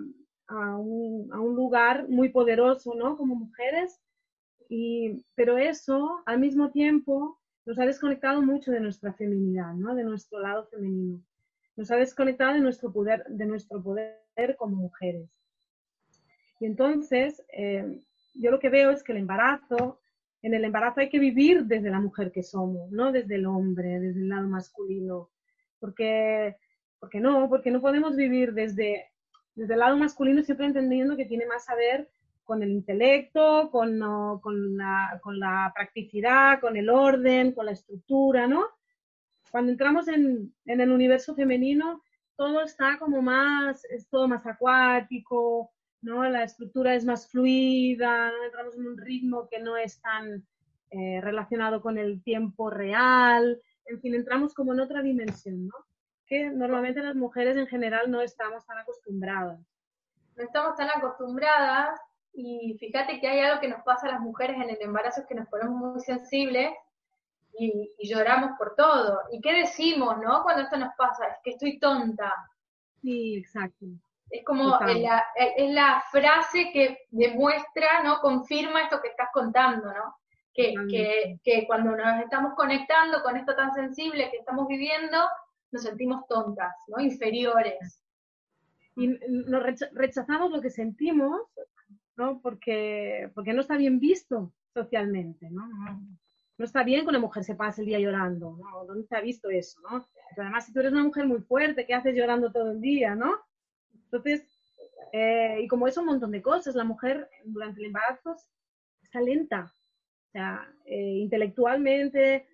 un, 0.77 1.55
lugar 1.55 2.07
muy 2.07 2.29
poderoso, 2.29 2.93
¿no? 2.95 3.17
Como 3.17 3.35
mujeres. 3.35 3.99
Y, 4.69 5.23
pero 5.35 5.57
eso, 5.57 6.21
al 6.25 6.39
mismo 6.39 6.71
tiempo, 6.71 7.39
nos 7.65 7.79
ha 7.79 7.85
desconectado 7.85 8.41
mucho 8.41 8.71
de 8.71 8.79
nuestra 8.79 9.13
feminidad, 9.13 9.73
¿no? 9.73 9.95
De 9.95 10.03
nuestro 10.03 10.39
lado 10.39 10.67
femenino. 10.67 11.21
Nos 11.75 11.91
ha 11.91 11.95
desconectado 11.97 12.53
de 12.53 12.61
nuestro 12.61 12.91
poder, 12.91 13.25
de 13.27 13.45
nuestro 13.45 13.83
poder 13.83 14.55
como 14.57 14.77
mujeres. 14.77 15.29
Y 16.59 16.65
entonces, 16.65 17.43
eh, 17.53 18.01
yo 18.35 18.51
lo 18.51 18.59
que 18.59 18.69
veo 18.69 18.91
es 18.91 19.03
que 19.03 19.11
el 19.11 19.19
embarazo, 19.19 19.99
en 20.41 20.53
el 20.53 20.63
embarazo 20.63 21.01
hay 21.01 21.09
que 21.09 21.19
vivir 21.19 21.65
desde 21.65 21.89
la 21.89 21.99
mujer 21.99 22.31
que 22.31 22.43
somos, 22.43 22.91
no 22.91 23.11
desde 23.11 23.35
el 23.35 23.45
hombre, 23.45 23.99
desde 23.99 24.21
el 24.21 24.29
lado 24.29 24.47
masculino. 24.47 25.29
Porque, 25.79 26.55
porque 26.99 27.19
no, 27.19 27.49
porque 27.49 27.71
no 27.71 27.81
podemos 27.81 28.15
vivir 28.15 28.53
desde 28.53 29.11
desde 29.57 29.73
el 29.73 29.79
lado 29.79 29.97
masculino 29.97 30.43
siempre 30.43 30.67
entendiendo 30.67 31.17
que 31.17 31.25
tiene 31.25 31.47
más 31.47 31.67
a 31.67 31.75
ver 31.75 32.07
con 32.43 32.61
el 32.61 32.69
intelecto, 32.69 33.69
con, 33.71 33.99
con, 34.39 34.77
la, 34.77 35.19
con, 35.21 35.39
la, 35.39 35.71
practicidad, 35.75 36.61
con 36.61 36.77
el 36.77 36.89
orden, 36.89 37.51
con 37.51 37.65
la 37.65 37.71
estructura, 37.71 38.47
¿no? 38.47 38.67
Cuando 39.51 39.71
entramos 39.71 40.07
en, 40.07 40.53
en, 40.65 40.81
el 40.81 40.91
universo 40.91 41.35
femenino, 41.35 42.03
todo 42.35 42.61
está 42.61 42.99
como 42.99 43.21
más, 43.21 43.83
es 43.85 44.07
todo 44.07 44.27
más 44.27 44.45
acuático, 44.45 45.71
¿no? 46.01 46.23
La 46.29 46.43
estructura 46.43 46.93
es 46.93 47.03
más 47.03 47.27
fluida, 47.27 48.31
¿no? 48.31 48.43
entramos 48.43 48.75
en 48.75 48.87
un 48.87 48.97
ritmo 48.97 49.49
que 49.49 49.59
no 49.59 49.75
es 49.75 49.99
tan 49.99 50.45
eh, 50.91 51.19
relacionado 51.19 51.81
con 51.81 51.97
el 51.97 52.21
tiempo 52.23 52.69
real, 52.69 53.59
en 53.87 53.99
fin, 54.01 54.13
entramos 54.13 54.53
como 54.53 54.73
en 54.73 54.81
otra 54.81 55.01
dimensión, 55.01 55.67
¿no? 55.67 55.73
Que 56.27 56.49
normalmente 56.49 57.01
las 57.01 57.15
mujeres 57.15 57.57
en 57.57 57.67
general 57.67 58.11
no 58.11 58.21
estamos 58.21 58.65
tan 58.65 58.77
acostumbradas. 58.77 59.59
No 60.35 60.43
estamos 60.43 60.75
tan 60.75 60.89
acostumbradas 60.89 61.99
y 62.33 62.77
fíjate 62.79 63.19
que 63.19 63.27
hay 63.27 63.39
algo 63.39 63.59
que 63.59 63.69
nos 63.69 63.81
pasa 63.83 64.07
a 64.07 64.11
las 64.11 64.19
mujeres 64.19 64.57
en 64.57 64.69
el 64.69 64.77
embarazo 64.81 65.21
es 65.21 65.27
que 65.27 65.35
nos 65.35 65.47
ponemos 65.47 65.75
muy 65.75 65.99
sensibles 66.01 66.71
y, 67.57 67.91
lloramos 68.07 68.51
por 68.57 68.75
todo. 68.75 69.21
¿Y 69.31 69.41
qué 69.41 69.53
decimos, 69.53 70.17
no? 70.19 70.43
Cuando 70.43 70.63
esto 70.63 70.77
nos 70.77 70.93
pasa, 70.95 71.25
es 71.27 71.37
que 71.43 71.51
estoy 71.51 71.79
tonta. 71.79 72.31
Sí, 73.01 73.37
exacto. 73.37 73.85
Es 74.29 74.43
como 74.45 74.77
la, 74.79 75.25
es 75.35 75.71
la 75.71 76.03
frase 76.11 76.69
que 76.71 77.07
demuestra, 77.09 78.03
¿no? 78.03 78.19
Confirma 78.19 78.83
esto 78.83 79.01
que 79.01 79.07
estás 79.07 79.29
contando, 79.33 79.91
¿no? 79.93 80.17
Que, 80.53 80.73
que, 80.89 81.39
que, 81.43 81.65
cuando 81.65 81.95
nos 81.95 82.21
estamos 82.21 82.53
conectando 82.55 83.21
con 83.21 83.37
esto 83.37 83.55
tan 83.55 83.73
sensible 83.73 84.29
que 84.31 84.37
estamos 84.37 84.67
viviendo, 84.67 85.17
nos 85.71 85.83
sentimos 85.83 86.27
tontas, 86.27 86.73
¿no? 86.87 87.01
Inferiores. 87.01 88.01
Y 88.95 89.07
nos 89.07 89.63
rechazamos 89.91 90.51
lo 90.51 90.61
que 90.61 90.69
sentimos, 90.69 91.41
¿no? 92.15 92.41
Porque, 92.41 93.31
porque 93.35 93.53
no 93.53 93.61
está 93.61 93.77
bien 93.77 93.99
visto 93.99 94.53
socialmente, 94.73 95.49
¿no? 95.51 95.67
No 96.57 96.65
está 96.65 96.83
bien 96.83 97.03
que 97.03 97.09
una 97.09 97.19
mujer 97.19 97.43
se 97.43 97.55
pase 97.55 97.81
el 97.81 97.87
día 97.87 97.99
llorando, 97.99 98.57
¿no? 98.57 98.85
¿Dónde 98.85 99.05
se 99.05 99.15
ha 99.15 99.21
visto 99.21 99.49
eso, 99.49 99.79
no? 99.81 100.07
además, 100.35 100.65
si 100.65 100.73
tú 100.73 100.79
eres 100.79 100.91
una 100.91 101.03
mujer 101.03 101.25
muy 101.25 101.39
fuerte, 101.41 101.85
¿qué 101.85 101.93
haces 101.93 102.15
llorando 102.15 102.51
todo 102.51 102.71
el 102.71 102.81
día, 102.81 103.15
no? 103.15 103.33
Entonces, 104.05 104.43
eh, 105.11 105.61
y 105.63 105.67
como 105.67 105.87
eso, 105.87 106.01
un 106.01 106.07
montón 106.07 106.31
de 106.31 106.41
cosas. 106.41 106.75
La 106.75 106.83
mujer 106.83 107.29
durante 107.43 107.79
el 107.79 107.87
embarazo 107.87 108.35
está 109.01 109.21
lenta. 109.21 109.73
O 110.27 110.31
sea, 110.31 110.67
eh, 110.85 111.19
intelectualmente, 111.19 112.47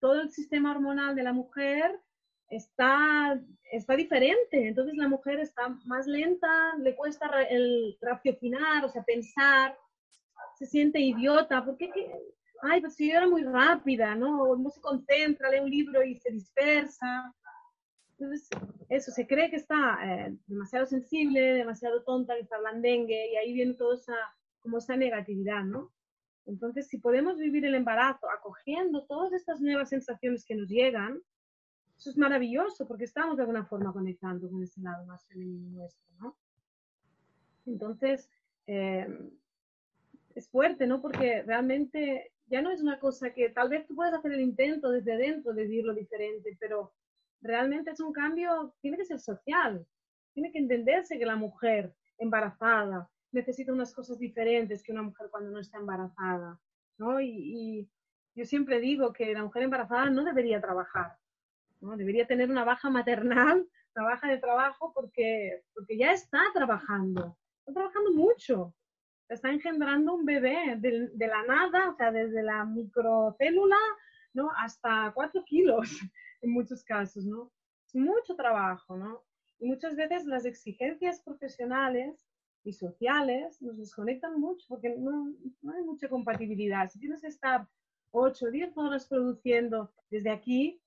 todo 0.00 0.20
el 0.20 0.30
sistema 0.30 0.70
hormonal 0.72 1.14
de 1.14 1.22
la 1.22 1.32
mujer 1.32 2.00
está, 2.48 3.40
está 3.70 3.96
diferente. 3.96 4.68
Entonces 4.68 4.96
la 4.96 5.08
mujer 5.08 5.40
está 5.40 5.68
más 5.86 6.06
lenta, 6.06 6.76
le 6.78 6.94
cuesta 6.96 7.30
el 7.50 7.96
raciocinar, 8.00 8.84
o 8.84 8.88
sea, 8.88 9.02
pensar, 9.02 9.76
se 10.58 10.66
siente 10.66 11.00
idiota, 11.00 11.64
porque 11.64 11.90
ay, 12.62 12.80
pues 12.80 12.94
si 12.94 13.10
yo 13.10 13.18
era 13.18 13.28
muy 13.28 13.44
rápida, 13.44 14.14
¿no? 14.14 14.56
No 14.56 14.70
se 14.70 14.80
concentra, 14.80 15.50
lee 15.50 15.60
un 15.60 15.70
libro 15.70 16.02
y 16.02 16.16
se 16.16 16.30
dispersa. 16.30 17.34
Entonces, 18.18 18.48
eso, 18.88 19.12
se 19.12 19.26
cree 19.26 19.50
que 19.50 19.56
está 19.56 19.98
eh, 20.04 20.36
demasiado 20.46 20.86
sensible, 20.86 21.40
demasiado 21.40 22.02
tonta, 22.02 22.34
que 22.34 22.40
está 22.40 22.58
blandengue, 22.58 23.32
y 23.32 23.36
ahí 23.36 23.52
viene 23.52 23.74
toda 23.74 23.94
esa, 23.94 24.16
como 24.60 24.78
esa 24.78 24.96
negatividad, 24.96 25.62
¿no? 25.62 25.92
Entonces, 26.46 26.88
si 26.88 26.98
podemos 26.98 27.38
vivir 27.38 27.64
el 27.64 27.74
embarazo 27.74 28.28
acogiendo 28.30 29.06
todas 29.06 29.32
estas 29.32 29.60
nuevas 29.60 29.90
sensaciones 29.90 30.44
que 30.44 30.56
nos 30.56 30.68
llegan, 30.68 31.20
eso 31.98 32.10
es 32.10 32.16
maravilloso 32.16 32.86
porque 32.86 33.04
estamos 33.04 33.36
de 33.36 33.42
alguna 33.42 33.64
forma 33.64 33.92
conectando 33.92 34.48
con 34.48 34.62
ese 34.62 34.80
lado 34.80 35.04
más 35.06 35.26
femenino 35.26 35.68
nuestro, 35.70 36.06
¿no? 36.20 36.36
Entonces, 37.66 38.30
eh, 38.66 39.06
es 40.34 40.48
fuerte, 40.48 40.86
¿no? 40.86 41.02
Porque 41.02 41.42
realmente 41.42 42.32
ya 42.46 42.62
no 42.62 42.70
es 42.70 42.80
una 42.80 42.98
cosa 42.98 43.30
que 43.30 43.50
tal 43.50 43.68
vez 43.68 43.86
tú 43.86 43.94
puedes 43.94 44.14
hacer 44.14 44.32
el 44.32 44.40
intento 44.40 44.90
desde 44.90 45.16
dentro 45.16 45.52
de 45.52 45.62
decirlo 45.62 45.92
diferente, 45.94 46.56
pero 46.60 46.92
realmente 47.40 47.90
es 47.90 48.00
un 48.00 48.12
cambio, 48.12 48.74
tiene 48.80 48.96
que 48.96 49.04
ser 49.04 49.20
social, 49.20 49.86
tiene 50.32 50.52
que 50.52 50.58
entenderse 50.58 51.18
que 51.18 51.26
la 51.26 51.36
mujer 51.36 51.94
embarazada 52.18 53.08
necesita 53.32 53.72
unas 53.72 53.92
cosas 53.92 54.18
diferentes 54.18 54.82
que 54.82 54.92
una 54.92 55.02
mujer 55.02 55.28
cuando 55.30 55.50
no 55.50 55.58
está 55.58 55.78
embarazada, 55.78 56.58
¿no? 56.96 57.20
Y, 57.20 57.88
yo 58.34 58.44
siempre 58.44 58.78
digo 58.78 59.12
que 59.12 59.32
la 59.32 59.42
mujer 59.42 59.64
embarazada 59.64 60.10
no 60.10 60.22
debería 60.22 60.60
trabajar, 60.60 61.16
¿no? 61.80 61.96
Debería 61.96 62.26
tener 62.26 62.50
una 62.50 62.64
baja 62.64 62.90
maternal, 62.90 63.66
una 63.96 64.04
baja 64.04 64.28
de 64.28 64.38
trabajo 64.38 64.92
porque, 64.94 65.62
porque 65.74 65.98
ya 65.98 66.12
está 66.12 66.40
trabajando, 66.54 67.36
está 67.60 67.72
trabajando 67.72 68.12
mucho, 68.12 68.74
está 69.28 69.50
engendrando 69.50 70.14
un 70.14 70.24
bebé 70.24 70.76
de, 70.78 71.08
de, 71.12 71.26
la 71.26 71.42
nada, 71.44 71.90
o 71.90 71.94
sea, 71.94 72.10
desde 72.10 72.42
la 72.42 72.64
microcélula, 72.64 73.76
¿no? 74.34 74.50
Hasta 74.56 75.12
cuatro 75.14 75.44
kilos 75.44 75.88
en 76.42 76.52
muchos 76.52 76.84
casos, 76.84 77.24
¿no? 77.24 77.52
Es 77.86 77.94
mucho 77.94 78.36
trabajo, 78.36 78.96
¿no? 78.96 79.24
Y 79.58 79.66
muchas 79.66 79.96
veces 79.96 80.24
las 80.24 80.44
exigencias 80.44 81.20
profesionales 81.22 82.28
y 82.64 82.72
sociales 82.72 83.60
nos 83.60 83.78
desconectan 83.78 84.38
mucho 84.40 84.66
porque 84.68 84.94
no, 84.96 85.32
no 85.62 85.72
hay 85.72 85.82
mucha 85.82 86.08
compatibilidad. 86.08 86.88
Si 86.88 87.00
tienes 87.00 87.20
que 87.20 87.28
estar 87.28 87.66
8 88.12 88.46
o 88.46 88.50
10 88.50 88.76
horas 88.76 89.06
produciendo 89.06 89.92
desde 90.10 90.30
aquí, 90.30 90.80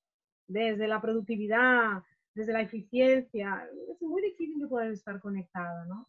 desde 0.48 0.88
la 0.88 1.02
productividad, 1.02 2.04
desde 2.34 2.54
la 2.54 2.62
eficiencia, 2.62 3.68
es 3.92 4.02
muy 4.02 4.22
difícil 4.22 4.60
de 4.60 4.68
poder 4.68 4.92
estar 4.92 5.20
conectada, 5.20 5.86
¿no? 5.86 6.08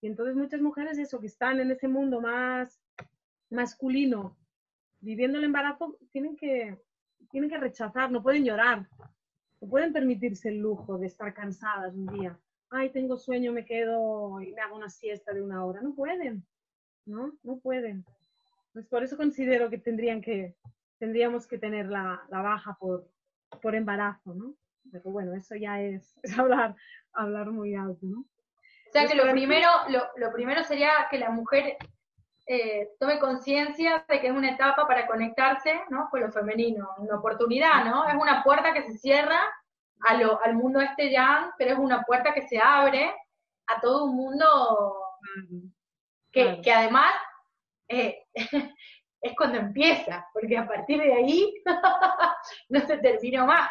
Y 0.00 0.06
entonces 0.06 0.36
muchas 0.36 0.60
mujeres, 0.60 0.98
eso, 0.98 1.20
que 1.20 1.26
están 1.26 1.60
en 1.60 1.70
ese 1.70 1.88
mundo 1.88 2.20
más 2.20 2.80
masculino, 3.50 4.36
viviendo 5.00 5.38
el 5.38 5.44
embarazo, 5.44 5.98
tienen 6.10 6.36
que, 6.36 6.78
tienen 7.30 7.50
que 7.50 7.58
rechazar, 7.58 8.10
no 8.10 8.22
pueden 8.22 8.44
llorar, 8.44 8.88
no 9.60 9.68
pueden 9.68 9.92
permitirse 9.92 10.48
el 10.48 10.58
lujo 10.58 10.98
de 10.98 11.06
estar 11.06 11.32
cansadas 11.34 11.94
un 11.94 12.06
día. 12.06 12.38
Ay, 12.70 12.90
tengo 12.90 13.16
sueño, 13.16 13.52
me 13.52 13.64
quedo 13.64 14.40
y 14.40 14.52
me 14.52 14.60
hago 14.60 14.76
una 14.76 14.90
siesta 14.90 15.32
de 15.32 15.42
una 15.42 15.64
hora. 15.64 15.80
No 15.80 15.94
pueden, 15.94 16.44
¿no? 17.04 17.32
No 17.42 17.58
pueden. 17.58 18.04
Pues 18.72 18.86
por 18.86 19.02
eso 19.02 19.16
considero 19.16 19.70
que 19.70 19.78
tendrían 19.78 20.20
que, 20.20 20.54
tendríamos 20.98 21.46
que 21.46 21.58
tener 21.58 21.86
la, 21.86 22.22
la 22.28 22.42
baja 22.42 22.76
por, 22.78 23.08
por 23.62 23.74
embarazo, 23.74 24.34
¿no? 24.34 24.54
Pero 24.90 25.10
bueno, 25.10 25.34
eso 25.34 25.54
ya 25.56 25.80
es, 25.80 26.18
es 26.22 26.38
hablar, 26.38 26.74
hablar 27.12 27.50
muy 27.50 27.74
alto, 27.74 28.06
¿no? 28.06 28.20
O 28.20 28.92
sea 28.92 29.06
que 29.06 29.14
lo 29.14 29.30
primero, 29.30 29.68
lo, 29.88 30.02
lo 30.16 30.32
primero 30.32 30.62
sería 30.62 30.90
que 31.10 31.18
la 31.18 31.30
mujer 31.30 31.76
eh, 32.48 32.90
tome 33.00 33.18
conciencia 33.18 34.04
de 34.08 34.20
que 34.20 34.28
es 34.28 34.32
una 34.32 34.52
etapa 34.52 34.86
para 34.86 35.06
conectarse 35.08 35.80
¿no? 35.90 36.08
con 36.08 36.20
lo 36.20 36.30
femenino, 36.30 36.94
una 36.98 37.16
oportunidad, 37.16 37.84
¿no? 37.84 38.08
Es 38.08 38.14
una 38.14 38.44
puerta 38.44 38.72
que 38.72 38.84
se 38.84 38.96
cierra 38.96 39.40
a 40.02 40.14
lo, 40.14 40.40
al 40.42 40.54
mundo 40.54 40.80
este 40.80 41.10
ya, 41.10 41.52
pero 41.58 41.72
es 41.72 41.78
una 41.78 42.02
puerta 42.02 42.32
que 42.32 42.46
se 42.46 42.60
abre 42.60 43.12
a 43.66 43.80
todo 43.80 44.04
un 44.04 44.16
mundo 44.16 44.96
que, 46.30 46.60
que 46.62 46.72
además 46.72 47.12
eh, 47.88 48.24
es 49.26 49.36
cuando 49.36 49.58
empieza, 49.58 50.26
porque 50.32 50.56
a 50.56 50.66
partir 50.66 51.00
de 51.00 51.12
ahí 51.12 51.54
no 52.68 52.80
se 52.80 52.98
terminó 52.98 53.46
más. 53.46 53.70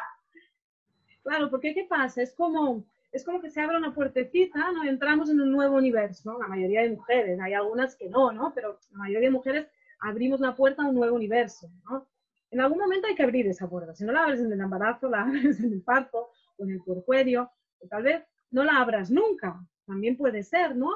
Claro, 1.23 1.49
porque 1.49 1.73
¿qué 1.73 1.85
pasa? 1.85 2.21
Es 2.21 2.33
como 2.33 2.85
es 3.15 3.23
como 3.23 3.41
que 3.41 3.49
se 3.49 3.61
abre 3.61 3.77
una 3.77 3.93
puertecita, 3.93 4.71
¿no? 4.73 4.83
Entramos 4.83 5.29
en 5.29 5.39
un 5.39 5.49
nuevo 5.49 5.77
universo, 5.77 6.37
La 6.37 6.47
mayoría 6.47 6.81
de 6.81 6.89
mujeres, 6.89 7.39
hay 7.39 7.53
algunas 7.53 7.95
que 7.95 8.09
no, 8.09 8.33
¿no? 8.33 8.51
Pero 8.53 8.77
la 8.91 8.97
mayoría 8.97 9.29
de 9.29 9.33
mujeres 9.33 9.67
abrimos 10.01 10.41
la 10.41 10.53
puerta 10.53 10.83
a 10.83 10.87
un 10.87 10.95
nuevo 10.95 11.15
universo, 11.15 11.69
¿no? 11.89 12.09
En 12.51 12.59
algún 12.59 12.77
momento 12.77 13.07
hay 13.07 13.15
que 13.15 13.23
abrir 13.23 13.47
esa 13.47 13.69
puerta. 13.69 13.95
Si 13.95 14.03
no 14.03 14.11
la 14.11 14.23
abres 14.23 14.41
en 14.41 14.51
el 14.51 14.59
embarazo, 14.59 15.09
la 15.09 15.21
abres 15.23 15.61
en 15.61 15.71
el 15.71 15.81
parto 15.81 16.29
o 16.57 16.65
en 16.65 16.71
el 16.71 16.81
puerperio, 16.83 17.49
o 17.79 17.87
tal 17.87 18.03
vez 18.03 18.21
no 18.51 18.65
la 18.65 18.81
abras 18.81 19.09
nunca. 19.09 19.65
También 19.85 20.17
puede 20.17 20.43
ser, 20.43 20.75
¿no? 20.75 20.91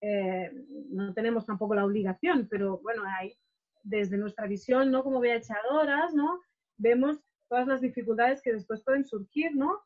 Eh, 0.00 0.50
no 0.90 1.12
tenemos 1.12 1.44
tampoco 1.44 1.74
la 1.74 1.84
obligación, 1.84 2.48
pero 2.50 2.78
bueno, 2.78 3.02
hay, 3.04 3.36
desde 3.82 4.16
nuestra 4.16 4.46
visión, 4.46 4.90
¿no? 4.90 5.02
Como 5.02 5.22
echadoras, 5.24 6.14
¿no? 6.14 6.40
Vemos 6.76 7.18
todas 7.48 7.66
las 7.66 7.80
dificultades 7.80 8.40
que 8.42 8.52
después 8.52 8.82
pueden 8.82 9.04
surgir, 9.04 9.54
¿no? 9.54 9.82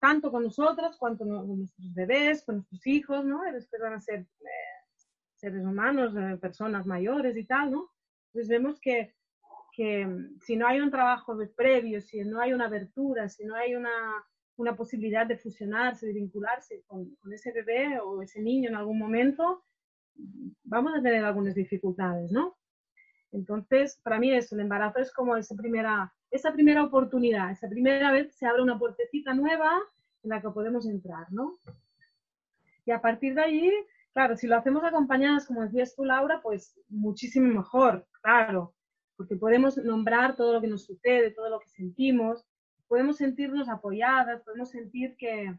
tanto 0.00 0.30
con 0.30 0.44
nosotros 0.44 0.96
cuanto 0.96 1.24
con 1.24 1.58
nuestros 1.58 1.92
bebés, 1.92 2.44
con 2.44 2.56
nuestros 2.56 2.86
hijos, 2.86 3.24
¿no? 3.24 3.42
Después 3.52 3.82
van 3.82 3.94
a 3.94 4.00
ser 4.00 4.20
eh, 4.20 4.86
seres 5.34 5.64
humanos, 5.64 6.14
eh, 6.16 6.36
personas 6.36 6.86
mayores 6.86 7.36
y 7.36 7.44
tal, 7.44 7.72
¿no? 7.72 7.90
Entonces 8.28 8.48
vemos 8.48 8.80
que, 8.80 9.14
que 9.72 10.06
mm, 10.06 10.38
si 10.40 10.56
no 10.56 10.66
hay 10.66 10.80
un 10.80 10.90
trabajo 10.90 11.36
de 11.36 11.48
previo, 11.48 12.00
si 12.00 12.20
no 12.20 12.40
hay 12.40 12.52
una 12.52 12.66
abertura, 12.66 13.28
si 13.28 13.44
no 13.44 13.56
hay 13.56 13.74
una, 13.74 13.90
una 14.56 14.76
posibilidad 14.76 15.26
de 15.26 15.38
fusionarse, 15.38 16.06
de 16.06 16.12
vincularse 16.12 16.84
con, 16.86 17.16
con, 17.16 17.32
ese 17.32 17.52
bebé 17.52 17.98
o 18.00 18.22
ese 18.22 18.40
niño 18.40 18.68
en 18.68 18.76
algún 18.76 18.98
momento, 18.98 19.64
vamos 20.64 20.94
a 20.94 21.02
tener 21.02 21.24
algunas 21.24 21.54
dificultades, 21.54 22.30
¿no? 22.30 22.56
Entonces, 23.32 24.00
para 24.02 24.18
mí 24.18 24.32
eso, 24.32 24.54
el 24.54 24.62
embarazo 24.62 25.00
es 25.00 25.12
como 25.12 25.36
esa 25.36 25.54
primera 25.54 26.12
esa 26.30 26.52
primera 26.52 26.84
oportunidad, 26.84 27.50
esa 27.50 27.68
primera 27.68 28.12
vez 28.12 28.34
se 28.34 28.46
abre 28.46 28.62
una 28.62 28.78
puertecita 28.78 29.32
nueva 29.34 29.80
en 30.22 30.30
la 30.30 30.40
que 30.40 30.50
podemos 30.50 30.86
entrar, 30.86 31.30
¿no? 31.32 31.58
Y 32.84 32.90
a 32.90 33.00
partir 33.00 33.34
de 33.34 33.42
ahí, 33.42 33.72
claro, 34.12 34.36
si 34.36 34.46
lo 34.46 34.56
hacemos 34.56 34.84
acompañadas, 34.84 35.46
como 35.46 35.62
decías 35.62 35.94
tú, 35.94 36.04
Laura, 36.04 36.40
pues 36.42 36.78
muchísimo 36.88 37.48
mejor, 37.52 38.06
claro, 38.20 38.74
porque 39.16 39.36
podemos 39.36 39.76
nombrar 39.78 40.36
todo 40.36 40.54
lo 40.54 40.60
que 40.60 40.68
nos 40.68 40.84
sucede, 40.84 41.30
todo 41.30 41.50
lo 41.50 41.60
que 41.60 41.68
sentimos, 41.68 42.44
podemos 42.86 43.16
sentirnos 43.16 43.68
apoyadas, 43.68 44.42
podemos 44.42 44.70
sentir 44.70 45.16
que, 45.16 45.54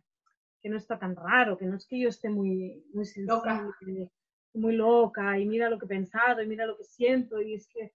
que 0.61 0.69
no 0.69 0.77
está 0.77 0.97
tan 0.97 1.15
raro, 1.15 1.57
que 1.57 1.65
no 1.65 1.77
es 1.77 1.85
que 1.85 1.99
yo 1.99 2.09
esté 2.09 2.29
muy, 2.29 2.83
muy 2.93 3.05
loca. 3.17 3.67
Muy 4.53 4.75
loca, 4.75 5.37
y 5.39 5.45
mira 5.45 5.69
lo 5.69 5.77
que 5.77 5.85
he 5.85 5.89
pensado, 5.89 6.41
y 6.41 6.47
mira 6.47 6.65
lo 6.65 6.77
que 6.77 6.83
siento, 6.83 7.41
y 7.41 7.53
es 7.55 7.67
que 7.67 7.93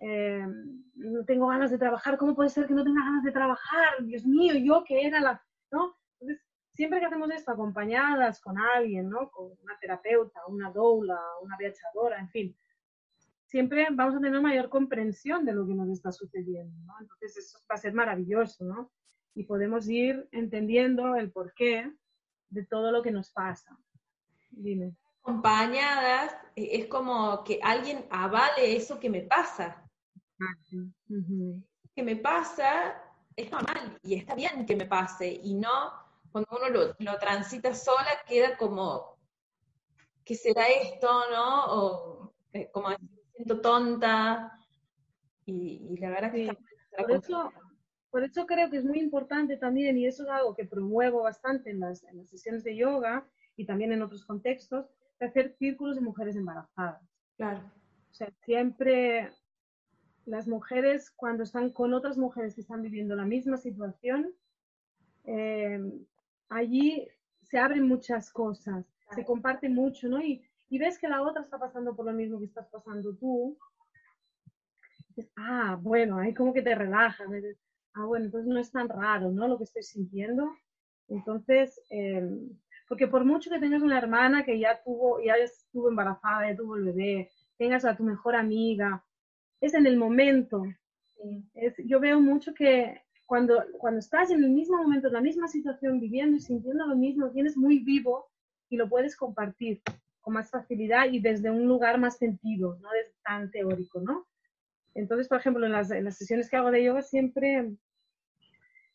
eh, 0.00 0.46
no 0.94 1.24
tengo 1.24 1.46
ganas 1.46 1.70
de 1.70 1.78
trabajar, 1.78 2.18
¿cómo 2.18 2.34
puede 2.34 2.50
ser 2.50 2.66
que 2.66 2.74
no 2.74 2.84
tenga 2.84 3.04
ganas 3.04 3.24
de 3.24 3.32
trabajar? 3.32 4.04
Dios 4.04 4.26
mío, 4.26 4.54
yo 4.56 4.84
que 4.84 5.06
era 5.06 5.20
la, 5.20 5.42
¿no? 5.70 5.96
Entonces, 6.20 6.44
siempre 6.72 6.98
que 6.98 7.06
hacemos 7.06 7.30
esto 7.30 7.52
acompañadas 7.52 8.40
con 8.40 8.58
alguien, 8.58 9.08
¿no? 9.08 9.30
Con 9.30 9.52
una 9.62 9.78
terapeuta, 9.80 10.40
una 10.48 10.70
doula, 10.70 11.20
una 11.42 11.56
viajadora, 11.56 12.18
en 12.18 12.28
fin, 12.28 12.56
siempre 13.46 13.86
vamos 13.92 14.16
a 14.16 14.20
tener 14.20 14.40
mayor 14.40 14.68
comprensión 14.68 15.44
de 15.44 15.52
lo 15.52 15.66
que 15.66 15.74
nos 15.74 15.88
está 15.88 16.10
sucediendo. 16.10 16.92
Entonces, 17.00 17.36
eso 17.36 17.58
va 17.70 17.76
a 17.76 17.78
ser 17.78 17.94
maravilloso, 17.94 18.64
¿no? 18.64 18.90
Y 19.34 19.44
podemos 19.44 19.88
ir 19.88 20.28
entendiendo 20.32 21.16
el 21.16 21.30
porqué 21.30 21.92
de 22.50 22.66
todo 22.66 22.90
lo 22.90 23.02
que 23.02 23.10
nos 23.10 23.30
pasa. 23.30 23.78
Dime. 24.50 24.96
Acompañadas, 25.24 26.36
eh, 26.54 26.68
es 26.72 26.86
como 26.86 27.42
que 27.44 27.58
alguien 27.62 28.04
avale 28.10 28.76
eso 28.76 29.00
que 29.00 29.08
me 29.08 29.22
pasa 29.22 29.80
que 31.94 32.02
me 32.02 32.16
pasa 32.16 33.00
es 33.36 33.50
normal 33.50 33.98
y 34.02 34.14
está 34.14 34.34
bien 34.34 34.66
que 34.66 34.76
me 34.76 34.86
pase 34.86 35.40
y 35.42 35.54
no 35.54 35.92
cuando 36.30 36.50
uno 36.56 36.94
lo, 36.98 37.18
transita 37.18 37.74
sola 37.74 38.10
queda 38.26 38.56
como 38.56 39.16
¿qué 40.24 40.34
será 40.34 40.66
esto? 40.66 41.08
¿no? 41.30 41.64
O 41.66 42.34
eh, 42.52 42.68
como 42.72 42.88
me 42.88 42.96
siento 43.34 43.60
tonta 43.60 44.58
y, 45.46 45.96
la 45.98 46.10
verdad 46.10 46.32
que 46.32 46.56
por 46.96 47.10
eso, 47.10 47.52
por 48.10 48.24
eso 48.24 48.46
creo 48.46 48.70
que 48.70 48.78
es 48.78 48.84
muy 48.84 48.98
importante 48.98 49.56
también 49.56 49.98
y 49.98 50.06
eso 50.06 50.24
es 50.24 50.30
algo 50.30 50.54
que 50.54 50.64
promuevo 50.64 51.22
bastante 51.22 51.70
en 51.70 51.80
las, 51.80 52.02
en 52.04 52.18
las 52.18 52.30
sesiones 52.30 52.64
de 52.64 52.76
yoga 52.76 53.28
y 53.56 53.66
también 53.66 53.92
en 53.92 54.02
otros 54.02 54.24
contextos, 54.24 54.86
hacer 55.26 55.54
círculos 55.58 55.96
de 55.96 56.02
mujeres 56.02 56.36
embarazadas. 56.36 57.02
Claro. 57.36 57.60
O 58.10 58.14
sea, 58.14 58.30
siempre 58.44 59.30
las 60.26 60.46
mujeres 60.46 61.10
cuando 61.10 61.42
están 61.42 61.70
con 61.70 61.92
otras 61.92 62.16
mujeres 62.16 62.54
que 62.54 62.60
están 62.60 62.82
viviendo 62.82 63.14
la 63.14 63.24
misma 63.24 63.56
situación, 63.56 64.32
eh, 65.24 65.80
allí 66.48 67.08
se 67.42 67.58
abren 67.58 67.86
muchas 67.86 68.30
cosas, 68.30 68.86
se 69.14 69.24
comparte 69.24 69.68
mucho, 69.68 70.08
¿no? 70.08 70.20
Y, 70.20 70.42
y 70.68 70.78
ves 70.78 70.98
que 70.98 71.08
la 71.08 71.22
otra 71.22 71.42
está 71.42 71.58
pasando 71.58 71.94
por 71.94 72.06
lo 72.06 72.12
mismo 72.12 72.38
que 72.38 72.46
estás 72.46 72.68
pasando 72.68 73.14
tú. 73.14 73.58
ah, 75.36 75.78
bueno, 75.80 76.18
ahí 76.18 76.34
como 76.34 76.52
que 76.52 76.62
te 76.62 76.74
relajas. 76.74 77.28
Ah, 77.94 78.06
bueno, 78.06 78.26
entonces 78.26 78.48
no 78.48 78.58
es 78.58 78.72
tan 78.72 78.88
raro, 78.88 79.30
¿no? 79.30 79.46
Lo 79.46 79.58
que 79.58 79.64
estoy 79.64 79.82
sintiendo. 79.82 80.50
Entonces, 81.08 81.80
em, 81.90 82.50
porque 82.88 83.08
por 83.08 83.24
mucho 83.24 83.50
que 83.50 83.58
tengas 83.58 83.82
una 83.82 83.98
hermana 83.98 84.44
que 84.44 84.58
ya 84.58 84.82
tuvo, 84.82 85.22
ya 85.22 85.34
estuvo 85.34 85.88
embarazada, 85.88 86.50
ya 86.50 86.56
tuvo 86.56 86.76
el 86.76 86.84
bebé, 86.84 87.30
tengas 87.56 87.84
a 87.84 87.96
tu 87.96 88.04
mejor 88.04 88.36
amiga, 88.36 89.04
es 89.60 89.74
en 89.74 89.86
el 89.86 89.96
momento. 89.96 90.64
Es, 91.54 91.74
yo 91.86 92.00
veo 92.00 92.20
mucho 92.20 92.52
que 92.54 93.02
cuando, 93.24 93.64
cuando 93.78 94.00
estás 94.00 94.30
en 94.30 94.44
el 94.44 94.50
mismo 94.50 94.76
momento, 94.76 95.08
en 95.08 95.14
la 95.14 95.20
misma 95.20 95.48
situación, 95.48 96.00
viviendo 96.00 96.36
y 96.36 96.40
sintiendo 96.40 96.86
lo 96.86 96.96
mismo, 96.96 97.30
tienes 97.30 97.56
muy 97.56 97.78
vivo 97.78 98.26
y 98.68 98.76
lo 98.76 98.88
puedes 98.88 99.16
compartir 99.16 99.80
con 100.20 100.34
más 100.34 100.50
facilidad 100.50 101.06
y 101.10 101.20
desde 101.20 101.50
un 101.50 101.66
lugar 101.66 101.98
más 101.98 102.18
sentido, 102.18 102.78
no 102.80 102.88
es 102.92 103.14
tan 103.24 103.50
teórico, 103.50 104.00
¿no? 104.00 104.26
Entonces, 104.94 105.28
por 105.28 105.38
ejemplo, 105.38 105.66
en 105.66 105.72
las, 105.72 105.90
en 105.90 106.04
las 106.04 106.16
sesiones 106.16 106.48
que 106.48 106.56
hago 106.56 106.70
de 106.70 106.84
yoga 106.84 107.02
siempre 107.02 107.74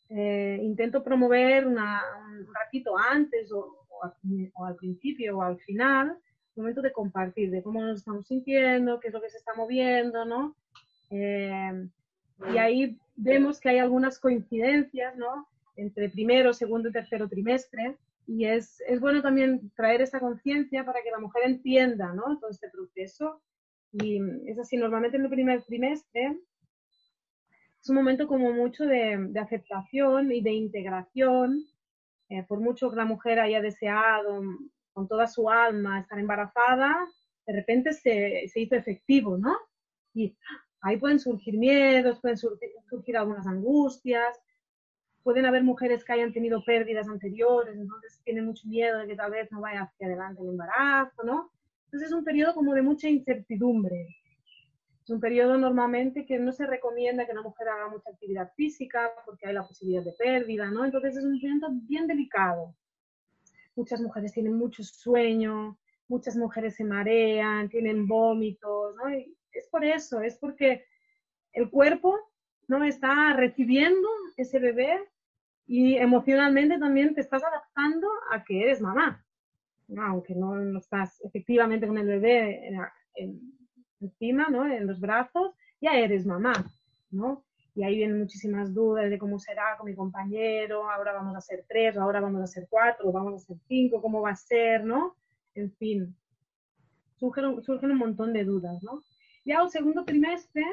eh, 0.10 0.60
intento 0.64 1.04
promover 1.04 1.68
una, 1.68 2.02
un 2.32 2.48
ratito 2.54 2.98
antes 2.98 3.52
o, 3.52 3.86
o, 4.54 4.66
al 4.66 4.76
principio 4.76 5.38
o 5.38 5.42
al 5.42 5.60
final, 5.60 6.18
un 6.56 6.64
momento 6.64 6.82
de 6.82 6.92
compartir, 6.92 7.52
de 7.52 7.62
cómo 7.62 7.82
nos 7.82 8.00
estamos 8.00 8.28
sintiendo, 8.28 9.00
qué 9.00 9.10
es 9.10 9.14
lo 9.14 9.22
que 9.22 9.30
se 9.30 9.38
está 9.38 9.54
moviendo, 9.54 10.26
¿no? 10.26 10.56
Eh, 11.12 11.88
y 12.54 12.58
ahí 12.58 12.98
vemos 13.16 13.60
que 13.60 13.70
hay 13.70 13.78
algunas 13.78 14.20
coincidencias, 14.20 15.16
¿no? 15.16 15.48
Entre 15.76 16.10
primero, 16.10 16.54
segundo 16.54 16.90
y 16.90 16.92
tercero 16.92 17.30
trimestre. 17.30 17.98
Y 18.26 18.46
es, 18.46 18.82
es 18.88 19.00
bueno 19.00 19.22
también 19.22 19.72
traer 19.76 20.02
esa 20.02 20.20
conciencia 20.20 20.86
para 20.86 21.02
que 21.04 21.12
la 21.12 21.20
mujer 21.20 21.44
entienda, 21.46 22.14
¿no? 22.14 22.40
Todo 22.40 22.50
este 22.50 22.70
proceso. 22.70 23.42
Y 23.92 24.20
es 24.48 24.60
así, 24.60 24.78
normalmente 24.78 25.18
en 25.18 25.24
el 25.24 25.30
primer 25.30 25.64
trimestre 25.64 26.38
es 27.90 27.92
un 27.92 27.96
momento 27.96 28.28
como 28.28 28.54
mucho 28.54 28.86
de, 28.86 29.32
aceptación 29.42 30.32
y 30.32 30.42
de 30.42 30.52
integración. 30.52 31.66
Eh, 32.30 32.46
por 32.48 32.60
mucho 32.60 32.92
que 32.92 32.96
la 32.96 33.06
mujer 33.06 33.40
haya 33.40 33.62
deseado 33.62 34.44
con 34.94 35.08
toda 35.08 35.26
su 35.26 35.50
alma 35.50 36.02
estar 36.02 36.20
embarazada, 36.20 36.96
de 37.48 37.54
repente 37.54 37.94
se, 37.94 38.48
se 38.48 38.60
hizo 38.60 38.76
efectivo, 38.76 39.40
¿no? 39.40 39.58
Y 40.14 40.38
ahí 40.82 40.98
pueden 40.98 41.20
surgir 41.20 41.58
miedos, 41.58 42.22
pueden 42.22 42.38
surgir, 42.38 43.18
algunas 43.18 43.48
angustias, 43.48 44.40
pueden 45.24 45.48
haber 45.48 45.64
mujeres 45.64 46.04
que 46.04 46.14
hayan 46.14 46.32
tenido 46.32 46.64
pérdidas 46.64 47.08
anteriores, 47.08 47.76
entonces 47.76 48.22
tienen 48.24 48.46
mucho 48.46 48.68
miedo 48.68 49.00
de 49.00 49.08
que 49.08 49.16
tal 49.16 49.32
vez 49.32 49.52
no 49.52 49.62
vaya 49.62 49.82
hacia 49.82 50.06
adelante 50.06 50.44
el 50.44 50.50
embarazo, 50.50 51.24
¿no? 51.24 51.50
Entonces 51.86 52.10
es 52.10 52.14
un 52.14 52.24
periodo 52.24 52.54
como 52.54 52.76
de 52.76 52.84
mucha 52.84 53.10
incertidumbre. 53.10 54.06
Es 55.10 55.14
un 55.14 55.20
periodo 55.20 55.58
normalmente 55.58 56.24
que 56.24 56.38
no 56.38 56.52
se 56.52 56.68
recomienda 56.68 57.26
que 57.26 57.32
una 57.32 57.42
mujer 57.42 57.68
haga 57.68 57.90
mucha 57.90 58.12
actividad 58.12 58.54
física 58.54 59.10
porque 59.26 59.48
hay 59.48 59.56
la 59.56 59.66
posibilidad 59.66 60.04
de 60.04 60.12
pérdida, 60.12 60.70
¿no? 60.70 60.86
Entonces 60.86 61.18
es 61.18 61.24
un 61.24 61.40
periodo 61.40 61.68
bien 61.72 62.06
delicado. 62.06 62.76
Muchas 63.76 64.02
mujeres 64.02 64.34
tienen 64.34 64.54
mucho 64.54 64.84
sueño, 64.84 65.80
muchas 66.08 66.36
mujeres 66.36 66.76
se 66.76 66.84
marean, 66.84 67.70
tienen 67.70 68.08
vómitos, 68.08 68.94
es 69.52 69.68
por 69.70 69.84
eso, 69.84 70.22
es 70.22 70.38
porque 70.38 70.86
el 71.54 71.72
cuerpo 71.72 72.16
no 72.68 72.84
está 72.84 73.34
recibiendo 73.34 74.08
ese 74.38 74.60
bebé 74.60 75.10
y 75.66 75.96
emocionalmente 75.96 76.78
también 76.78 77.16
te 77.16 77.22
estás 77.22 77.44
adaptando 77.44 78.08
a 78.30 78.44
que 78.44 78.62
eres 78.62 78.80
mamá, 78.80 79.26
aunque 79.98 80.36
no, 80.36 80.78
estás 80.78 81.20
efectivamente 81.22 81.88
con 81.88 81.98
el 81.98 82.06
bebé 82.06 82.70
encima, 84.02 84.48
¿no? 84.50 84.66
En 84.66 84.88
los 84.88 85.00
brazos, 85.00 85.54
ya 85.82 85.98
eres 85.98 86.26
mamá, 86.26 86.54
¿no? 87.12 87.44
Y 87.76 87.84
ahí 87.84 87.96
vienen 87.98 88.20
muchísimas 88.20 88.74
dudas 88.74 89.10
de 89.10 89.18
cómo 89.18 89.40
será 89.40 89.78
con 89.78 89.86
mi 89.90 89.96
compañero, 89.96 90.90
ahora 90.90 91.14
vamos 91.14 91.36
a 91.36 91.42
ser 91.42 91.66
tres, 91.68 91.98
ahora 91.98 92.20
vamos 92.20 92.42
a 92.42 92.48
ser 92.48 92.68
cuatro, 92.70 93.12
vamos 93.12 93.36
a 93.36 93.46
ser 93.46 93.58
cinco, 93.68 94.02
cómo 94.02 94.22
va 94.22 94.32
a 94.32 94.36
ser, 94.36 94.84
¿no? 94.84 95.16
En 95.56 95.72
fin, 95.74 96.16
surgen, 97.16 97.62
surgen 97.64 97.92
un 97.92 97.98
montón 97.98 98.34
de 98.34 98.44
dudas, 98.44 98.84
¿no? 98.84 99.02
Ya 99.46 99.62
el 99.62 99.70
segundo 99.70 100.04
trimestre 100.04 100.66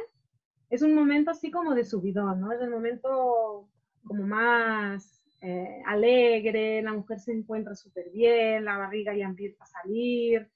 es 0.71 0.83
un 0.83 0.95
momento 0.95 1.31
así 1.31 1.51
como 1.51 1.75
de 1.75 1.85
subidón, 1.85 2.41
¿no? 2.41 2.53
Es 2.53 2.61
el 2.61 2.71
momento 2.71 3.69
como 4.05 4.23
más 4.25 5.23
eh, 5.43 5.83
alegre, 5.87 6.83
la 6.83 6.93
mujer 6.93 7.21
se 7.21 7.33
encuentra 7.33 7.75
súper 7.75 8.11
bien, 8.11 8.65
la 8.65 8.79
barriga 8.79 9.15
ya 9.15 9.27
empieza 9.27 9.63
a 9.65 9.67
salir, 9.67 10.49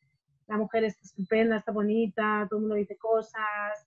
la 0.51 0.57
mujer 0.57 0.83
está 0.83 1.03
estupenda, 1.03 1.57
está 1.57 1.71
bonita, 1.71 2.45
todo 2.49 2.59
el 2.59 2.63
mundo 2.63 2.75
dice 2.75 2.97
cosas. 2.97 3.87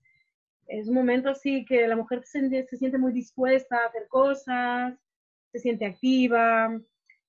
Es 0.66 0.88
un 0.88 0.94
momento 0.94 1.28
así 1.28 1.62
que 1.66 1.86
la 1.86 1.94
mujer 1.94 2.24
se, 2.24 2.48
se 2.64 2.76
siente 2.78 2.96
muy 2.96 3.12
dispuesta 3.12 3.76
a 3.76 3.88
hacer 3.88 4.08
cosas, 4.08 4.94
se 5.52 5.58
siente 5.58 5.84
activa, 5.84 6.80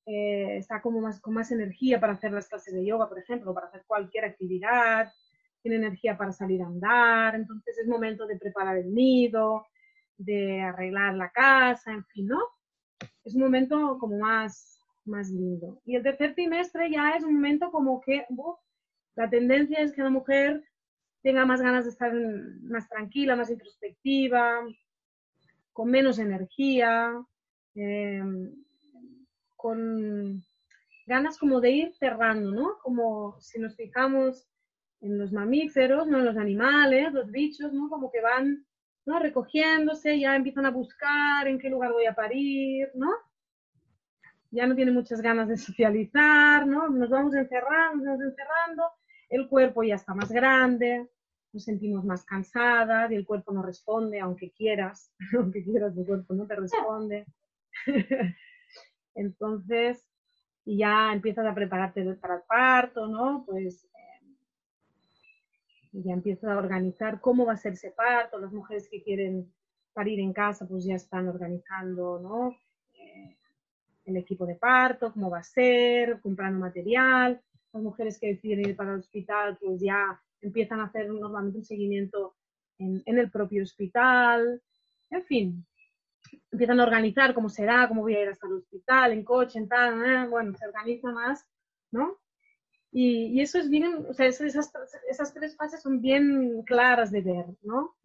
eh, 0.06 0.56
está 0.56 0.82
como 0.82 1.02
más, 1.02 1.20
con 1.20 1.34
más 1.34 1.52
energía 1.52 2.00
para 2.00 2.14
hacer 2.14 2.32
las 2.32 2.48
clases 2.48 2.74
de 2.74 2.86
yoga, 2.86 3.10
por 3.10 3.20
ejemplo, 3.20 3.54
para 3.54 3.68
hacer 3.68 3.84
cualquier 3.86 4.24
actividad, 4.24 5.12
tiene 5.62 5.78
energía 5.78 6.18
para 6.18 6.32
salir 6.32 6.62
a 6.62 6.68
andar, 6.68 7.36
entonces 7.36 7.78
es 7.78 7.88
momento 7.88 8.26
de 8.26 8.38
preparar 8.38 8.78
el 8.78 8.94
nido, 8.94 9.66
de 10.18 10.62
arreglar 10.62 11.16
la 11.16 11.30
casa, 11.30 11.92
en 11.92 12.06
fin, 12.06 12.28
¿no? 12.28 12.40
Es 13.26 13.36
un 13.36 13.42
momento 13.42 13.98
como 14.00 14.18
más, 14.18 14.80
más 15.04 15.30
lindo. 15.30 15.82
Y 15.84 15.98
el 15.98 16.04
tercer 16.04 16.36
trimestre 16.36 16.90
ya 16.90 17.18
es 17.18 17.24
un 17.26 17.34
momento 17.34 17.70
como 17.70 18.00
que 18.00 18.26
la 19.16 19.30
tendencia 19.30 19.80
es 19.80 19.94
que 19.94 20.04
la 20.04 20.10
mujer 20.10 20.64
tenga 21.22 21.46
más 21.46 21.62
ganas 21.62 21.86
de 21.86 21.92
estar 21.92 22.14
más 22.62 22.88
tranquila, 22.88 23.36
más 23.36 23.50
introspectiva, 23.50 24.62
con 25.74 25.90
menos 25.90 26.20
energía, 26.20 27.14
em, 27.74 28.54
con 29.56 30.44
ganas 31.08 31.38
como 31.38 31.60
de 31.62 31.72
ir 31.72 31.94
cerrando, 31.96 32.52
¿no? 32.52 32.78
Como 32.84 33.40
si 33.42 33.60
nos 33.60 33.76
fijamos 33.76 34.48
en 35.02 35.18
los 35.18 35.32
mamíferos, 35.32 36.08
¿no? 36.08 36.20
En 36.20 36.26
los 36.26 36.38
animales, 36.38 37.14
los 37.14 37.32
bichos, 37.32 37.74
¿no? 37.74 37.90
Como 37.90 38.12
que 38.12 38.22
van 38.22 38.66
¿no? 39.06 39.20
recogiéndose, 39.20 40.20
ya 40.20 40.36
empiezan 40.36 40.66
a 40.66 40.72
buscar 40.72 41.48
en 41.48 41.60
qué 41.60 41.70
lugar 41.70 41.92
voy 41.92 42.06
a 42.06 42.16
parir, 42.16 42.90
¿no? 42.96 43.12
Ya 44.52 44.66
no 44.66 44.76
tienen 44.76 44.94
muchas 44.94 45.22
ganas 45.22 45.48
de 45.48 45.58
socializar, 45.58 46.66
¿no? 46.66 46.90
Nos 46.90 47.10
vamos 47.10 47.36
encerrando, 47.36 47.98
nos 47.98 48.06
vamos 48.06 48.26
encerrando 48.26 48.84
el 49.36 49.48
cuerpo 49.50 49.84
ya 49.84 49.96
está 49.96 50.14
más 50.14 50.32
grande, 50.32 51.10
nos 51.52 51.64
sentimos 51.64 52.04
más 52.04 52.24
cansadas 52.26 53.12
y 53.12 53.16
el 53.16 53.26
cuerpo 53.26 53.54
no 53.54 53.62
responde, 53.62 54.20
aunque 54.20 54.52
quieras, 54.52 55.14
aunque 55.38 55.64
quieras, 55.64 55.96
el 55.98 56.06
cuerpo 56.06 56.34
no 56.34 56.48
te 56.48 56.56
responde. 56.56 57.26
Entonces, 59.16 60.06
y 60.66 60.78
ya 60.80 61.14
empiezas 61.14 61.46
a 61.46 61.54
prepararte 61.54 62.04
para 62.16 62.36
el 62.38 62.42
parto, 62.48 63.08
¿no? 63.08 63.44
Pues 63.46 63.86
eh, 63.86 64.26
ya 65.94 66.14
empiezas 66.14 66.50
a 66.50 66.58
organizar 66.58 67.22
cómo 67.22 67.46
va 67.46 67.54
a 67.54 67.58
ser 67.58 67.74
ese 67.74 67.92
parto. 67.92 68.40
Las 68.40 68.52
mujeres 68.52 68.90
que 68.90 69.04
quieren 69.04 69.54
parir 69.94 70.20
en 70.20 70.34
casa, 70.34 70.68
pues 70.68 70.84
ya 70.84 70.96
están 70.96 71.28
organizando, 71.28 72.20
¿no? 72.20 72.58
Eh, 72.94 73.38
el 74.06 74.18
equipo 74.18 74.46
de 74.46 74.56
parto, 74.56 75.14
cómo 75.14 75.30
va 75.30 75.40
a 75.40 75.44
ser, 75.44 76.20
comprando 76.22 76.60
material 76.60 77.42
las 77.76 77.84
mujeres 77.84 78.18
que 78.18 78.28
deciden 78.28 78.62
ir 78.62 78.76
para 78.76 78.94
el 78.94 79.00
hospital, 79.00 79.58
pues 79.62 79.82
ya 79.82 80.20
empiezan 80.42 80.80
a 80.80 80.86
hacer 80.86 81.10
normalmente 81.10 81.60
un 81.60 81.66
seguimiento 81.66 82.36
en, 82.80 83.04
el 83.06 83.30
propio 83.30 83.64
hospital, 83.64 84.62
en 85.10 85.24
fin, 85.24 85.66
empiezan 86.52 86.80
a 86.80 86.84
organizar 86.84 87.34
cómo 87.34 87.50
será, 87.50 87.88
cómo 87.88 88.02
voy 88.02 88.16
a 88.16 88.24
ir 88.24 88.30
hasta 88.30 88.48
el 88.48 88.54
hospital, 88.54 89.12
en 89.12 89.24
coche, 89.26 89.60
en 89.60 89.68
tal, 89.68 90.04
eh, 90.06 90.28
bueno, 90.30 90.56
se 90.58 90.66
organiza 90.68 91.12
más, 91.12 91.46
¿no? 91.92 92.18
Y, 92.92 93.42
eso 93.42 93.60
es 93.60 93.70
bien, 93.70 94.06
o 94.10 94.14
sea, 94.14 94.28
esas, 94.28 94.72
esas, 95.10 95.34
tres 95.34 95.58
fases 95.58 95.82
son 95.82 96.02
bien 96.02 96.64
claras 96.64 97.12
de 97.12 97.22
ver, 97.22 97.46
¿no? 97.62 97.96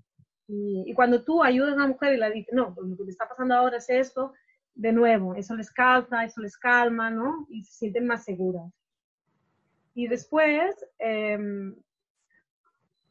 Y, 0.49 0.83
y, 0.85 0.95
cuando 0.95 1.23
tú 1.23 1.45
ayudas 1.45 1.73
a 1.73 1.77
una 1.77 1.87
mujer 1.87 2.15
y 2.15 2.17
la 2.17 2.31
dices, 2.31 2.53
no, 2.53 2.75
pues 2.75 2.89
lo 2.89 2.97
que 2.97 3.05
te 3.05 3.11
está 3.11 3.29
pasando 3.29 3.55
ahora 3.55 3.77
es 3.77 3.89
esto, 3.89 4.33
de 4.75 4.93
nuevo, 4.93 5.37
eso 5.37 5.55
les 5.55 5.71
calza, 5.71 6.25
eso 6.25 6.41
les 6.41 6.57
calma, 6.57 7.09
¿no? 7.11 7.47
Y 7.51 7.63
se 7.63 7.73
sienten 7.73 8.09
más 8.09 8.25
seguras. 8.25 8.73
Y 9.95 10.07
después, 10.09 10.75
em, 10.99 11.75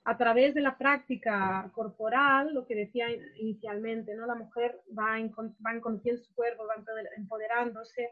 a 0.06 0.18
través 0.18 0.56
de 0.56 0.62
la 0.62 0.78
práctica 0.78 1.70
corporal, 1.74 2.54
lo 2.54 2.66
que 2.66 2.76
decía 2.76 3.08
inicialmente, 3.36 4.16
¿no? 4.16 4.26
la 4.26 4.36
mujer 4.36 4.82
va, 4.98 5.18
va 5.66 5.82
conociendo 5.82 6.22
su 6.22 6.34
cuerpo, 6.34 6.66
va 6.66 6.84
empoderándose. 7.18 8.10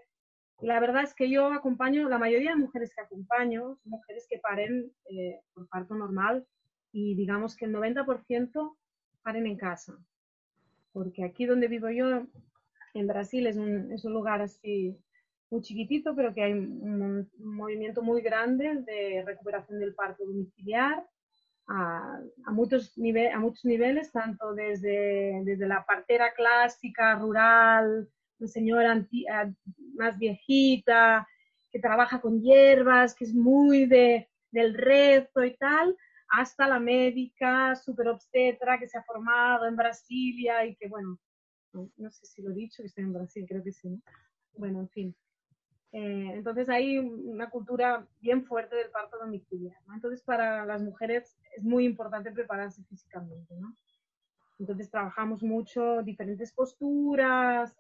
la 0.62 0.80
verdad 0.80 1.04
es 1.04 1.14
que 1.14 1.30
yo 1.30 1.52
acompaño, 1.52 2.10
la 2.10 2.18
mayoría 2.18 2.52
de 2.52 2.58
mujeres 2.58 2.94
que 2.94 3.02
acompaño 3.02 3.76
son 3.76 3.92
mujeres 3.92 4.28
que 4.30 4.40
paren 4.40 4.92
eh, 5.10 5.42
por 5.54 5.68
parto 5.70 5.96
normal 5.96 6.46
y 6.92 7.16
digamos 7.16 7.56
que 7.56 7.66
el 7.66 7.74
90% 7.74 8.78
paren 9.24 9.48
en 9.48 9.58
casa. 9.58 9.98
Porque 10.94 11.24
aquí 11.24 11.46
donde 11.46 11.68
vivo 11.68 11.90
yo, 11.90 12.28
En 12.94 13.08
Brasil 13.08 13.46
es 13.46 13.58
un, 13.58 13.92
es 13.92 14.06
un 14.06 14.14
lugar 14.14 14.42
así 14.42 14.98
muy 15.50 15.62
chiquitito, 15.62 16.16
pero 16.16 16.34
que 16.34 16.44
hay 16.44 16.54
un, 16.54 17.30
movimiento 17.40 18.02
muy 18.02 18.22
grande 18.22 18.84
de 18.86 19.24
recuperación 19.26 19.80
del 19.80 19.96
parto 19.96 20.26
domiciliar 20.26 21.06
a, 21.68 22.20
muchos, 22.52 22.98
niveles, 22.98 24.12
tanto 24.12 24.54
desde, 24.54 25.42
desde 25.44 25.68
la 25.68 25.86
partera 25.86 26.34
clásica, 26.34 27.16
rural, 27.16 28.10
la 28.40 28.48
señora 28.48 29.06
más 29.96 30.18
viejita, 30.18 31.28
que 31.72 31.80
trabaja 31.80 32.22
con 32.22 32.42
hierbas, 32.42 33.16
que 33.16 33.26
es 33.26 33.34
muy 33.34 33.86
de, 33.86 34.30
del 34.52 34.74
rezo 34.74 35.44
y 35.44 35.56
tal, 35.58 35.96
hasta 36.30 36.68
la 36.68 36.80
médica 36.80 37.76
super 37.76 38.10
obstetra 38.10 38.80
que 38.80 38.88
se 38.88 38.98
ha 38.98 39.04
formado 39.04 39.66
en 39.66 39.76
Brasilia 39.76 40.66
y 40.66 40.76
que, 40.76 40.88
bueno, 40.88 41.20
no, 41.74 42.10
sé 42.10 42.26
si 42.26 42.42
lo 42.42 42.52
he 42.52 42.56
dicho, 42.56 42.82
que 42.82 42.88
estoy 42.88 43.04
en 43.04 43.14
Brasil, 43.14 43.46
creo 43.48 43.64
que 43.64 43.72
sí. 43.72 44.02
Bueno, 44.54 44.82
en 44.82 44.90
fin. 44.90 45.16
Eh, 45.94 46.32
entonces 46.34 46.68
hay 46.70 46.98
una 46.98 47.50
cultura 47.50 48.06
bien 48.20 48.46
fuerte 48.46 48.76
del 48.76 48.90
parto 48.90 49.18
domiciliar. 49.18 49.78
¿no? 49.88 49.96
Entonces 49.96 50.22
para 50.22 50.66
las 50.66 50.82
mujeres 50.82 51.38
es 51.56 51.64
muy 51.64 51.86
importante 51.86 52.32
prepararse 52.32 52.84
físicamente. 52.84 53.56
¿no? 53.56 53.74
Entonces 54.60 54.90
trabajamos 54.90 55.44
mucho 55.44 56.02
diferentes 56.04 56.52
posturas, 56.52 57.76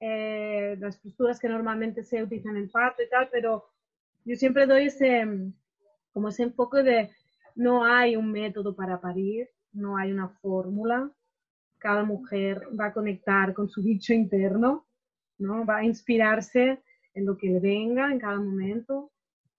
eh, 0.00 0.76
las 0.80 0.98
posturas 0.98 1.38
que 1.38 1.48
normalmente 1.48 2.02
se 2.02 2.22
utilizan 2.22 2.56
en 2.56 2.64
el 2.64 2.70
parto 2.70 3.02
y 3.02 3.08
tal, 3.08 3.28
pero 3.30 3.68
yo 4.24 4.36
siempre 4.36 4.66
doy 4.66 4.86
ese, 4.86 5.24
como 6.12 6.28
ese 6.28 6.42
enfoque 6.44 6.82
de 6.82 7.10
no 7.54 7.84
hay 7.84 8.16
un 8.16 8.32
método 8.32 8.74
para 8.74 9.00
parir, 9.00 9.48
no 9.72 9.96
hay 9.96 10.10
una 10.10 10.28
fórmula, 10.28 11.10
cada 11.78 12.04
mujer 12.04 12.68
va 12.78 12.86
a 12.86 12.92
conectar 12.92 13.52
con 13.54 13.68
su 13.68 13.82
bicho 13.82 14.12
interno, 14.12 14.86
¿no? 15.38 15.66
va 15.66 15.78
a 15.78 15.84
inspirarse 15.84 16.82
en 17.14 17.26
lo 17.26 17.36
que 17.36 17.48
le 17.48 17.60
venga 17.60 18.10
en 18.10 18.18
cada 18.18 18.36
momento. 18.36 19.10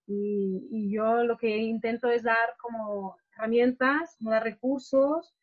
Y, 0.06 0.68
y 0.70 0.90
yo 0.90 1.24
lo 1.24 1.38
que 1.38 1.56
intento 1.56 2.08
es 2.08 2.22
dar 2.22 2.56
como 2.60 3.16
herramientas, 3.32 4.16
como 4.18 4.30
dar 4.30 4.44
recursos 4.44 5.34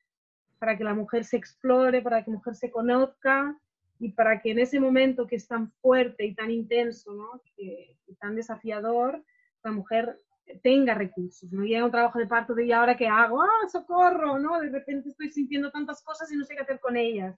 para 0.60 0.78
que 0.78 0.84
la 0.84 0.94
mujer 0.94 1.26
se 1.26 1.38
explore, 1.38 2.04
para 2.04 2.24
que 2.24 2.30
la 2.30 2.38
mujer 2.38 2.56
se 2.56 2.70
conozca 2.70 3.60
y 3.98 4.12
para 4.12 4.42
que 4.42 4.52
en 4.52 4.60
ese 4.60 4.80
momento 4.80 5.26
que 5.26 5.36
es 5.36 5.48
tan 5.48 5.72
fuerte 5.82 6.26
y 6.26 6.36
tan 6.36 6.52
intenso, 6.52 7.14
¿no? 7.14 7.42
que, 7.56 7.98
y 8.08 8.16
tan 8.16 8.36
desafiador, 8.36 9.24
la 9.64 9.72
mujer 9.72 10.20
tenga 10.62 10.94
recursos, 10.94 11.52
no 11.52 11.64
llega 11.64 11.86
un 11.86 11.92
trabajo 11.92 12.20
de 12.20 12.28
parto 12.28 12.54
de 12.54 12.66
¿y 12.66 12.72
ahora 12.72 12.98
qué 12.98 13.08
hago? 13.08 13.42
¡Ah, 13.42 13.70
socorro! 13.72 14.38
¿no? 14.38 14.60
De 14.60 14.70
repente 14.70 15.10
estoy 15.10 15.32
sintiendo 15.32 15.72
tantas 15.72 16.04
cosas 16.04 16.32
y 16.32 16.36
no 16.36 16.46
sé 16.46 16.56
qué 16.56 16.62
hacer 16.62 16.80
con 16.80 16.98
ellas. 16.98 17.36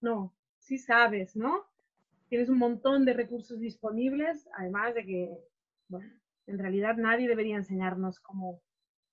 No, 0.00 0.34
sí 0.58 0.78
sabes, 0.78 1.36
¿no? 1.36 1.64
Tienes 2.28 2.48
un 2.48 2.58
montón 2.58 3.04
de 3.04 3.14
recursos 3.14 3.58
disponibles, 3.60 4.48
además 4.56 4.94
de 4.94 5.04
que, 5.04 5.38
bueno, 5.88 6.10
en 6.46 6.58
realidad 6.58 6.96
nadie 6.96 7.28
debería 7.28 7.56
enseñarnos 7.56 8.20
cómo, 8.20 8.60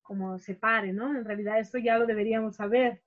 cómo 0.01 0.37
se 0.37 0.55
pare, 0.55 0.93
¿no? 0.93 1.15
En 1.15 1.25
realidad 1.25 1.59
esto 1.59 1.77
ya 1.77 1.97
lo 1.97 2.05
deberíamos 2.05 2.55
saber, 2.55 3.01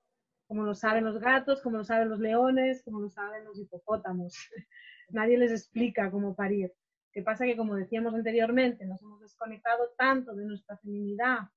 como 0.46 0.64
lo 0.64 0.74
saben 0.74 1.04
los 1.04 1.18
gatos, 1.18 1.60
como 1.62 1.78
lo 1.78 1.84
saben 1.84 2.08
los 2.08 2.20
leones, 2.20 2.82
como 2.82 3.00
lo 3.00 3.10
saben 3.10 3.44
los 3.44 3.58
hipopótamos. 3.58 4.34
nadie 5.10 5.38
les 5.38 5.52
explica 5.52 6.10
cómo 6.10 6.34
parir. 6.34 6.72
¿Qué 7.12 7.22
pasa? 7.22 7.44
Que 7.44 7.56
como 7.56 7.74
decíamos 7.74 8.14
anteriormente, 8.14 8.86
nos 8.86 9.02
hemos 9.02 9.20
desconectado 9.20 9.90
tanto 9.96 10.34
de 10.34 10.44
nuestra 10.44 10.76
feminidad 10.78 11.48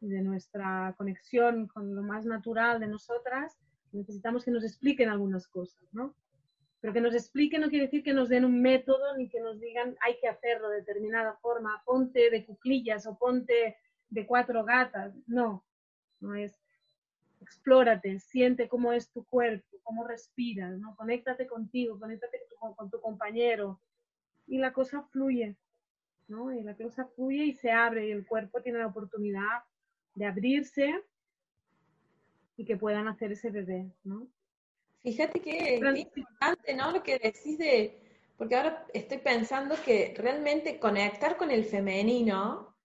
y 0.00 0.08
de 0.08 0.22
nuestra 0.22 0.94
conexión 0.96 1.66
con 1.66 1.94
lo 1.94 2.02
más 2.02 2.24
natural 2.24 2.78
de 2.80 2.86
nosotras, 2.86 3.58
necesitamos 3.92 4.44
que 4.44 4.50
nos 4.50 4.64
expliquen 4.64 5.08
algunas 5.08 5.48
cosas, 5.48 5.82
¿no? 5.92 6.14
Pero 6.80 6.92
que 6.92 7.00
nos 7.00 7.14
expliquen 7.14 7.60
no 7.60 7.68
quiere 7.68 7.86
decir 7.86 8.02
que 8.02 8.12
nos 8.12 8.28
den 8.28 8.44
un 8.44 8.62
método 8.62 9.16
ni 9.16 9.28
que 9.28 9.40
nos 9.40 9.58
digan 9.58 9.96
hay 10.00 10.18
que 10.20 10.28
hacerlo 10.28 10.68
de 10.68 10.76
determinada 10.76 11.36
forma, 11.42 11.82
ponte 11.84 12.30
de 12.30 12.44
cuclillas 12.44 13.06
o 13.06 13.18
ponte 13.18 13.76
de 14.10 14.26
cuatro 14.26 14.64
gatas. 14.64 15.14
No, 15.26 15.64
no 16.20 16.34
es. 16.34 16.60
Explórate, 17.40 18.18
siente 18.20 18.68
cómo 18.68 18.92
es 18.92 19.10
tu 19.10 19.24
cuerpo, 19.24 19.78
cómo 19.82 20.06
respiras, 20.06 20.78
¿no? 20.78 20.94
Conéctate 20.96 21.46
contigo, 21.46 21.98
conéctate 21.98 22.40
con, 22.58 22.74
con 22.74 22.90
tu 22.90 23.00
compañero. 23.00 23.80
Y 24.46 24.58
la 24.58 24.72
cosa 24.72 25.02
fluye, 25.02 25.56
¿no? 26.28 26.52
Y 26.52 26.62
la 26.62 26.76
cosa 26.76 27.06
fluye 27.06 27.44
y 27.44 27.54
se 27.54 27.70
abre 27.70 28.08
y 28.08 28.12
el 28.12 28.26
cuerpo 28.26 28.60
tiene 28.62 28.78
la 28.78 28.86
oportunidad 28.86 29.62
de 30.14 30.26
abrirse 30.26 30.94
y 32.56 32.64
que 32.64 32.76
puedan 32.76 33.08
hacer 33.08 33.32
ese 33.32 33.50
bebé, 33.50 33.90
¿no? 34.04 34.26
Fíjate 35.02 35.40
que 35.40 35.76
es 35.76 35.98
importante, 35.98 36.74
¿no? 36.74 36.90
Lo 36.90 37.02
que 37.02 37.18
decís 37.18 37.58
de, 37.58 37.98
porque 38.36 38.56
ahora 38.56 38.86
estoy 38.92 39.18
pensando 39.18 39.76
que 39.84 40.14
realmente 40.16 40.78
conectar 40.78 41.36
con 41.36 41.50
el 41.50 41.64
femenino 41.64 42.76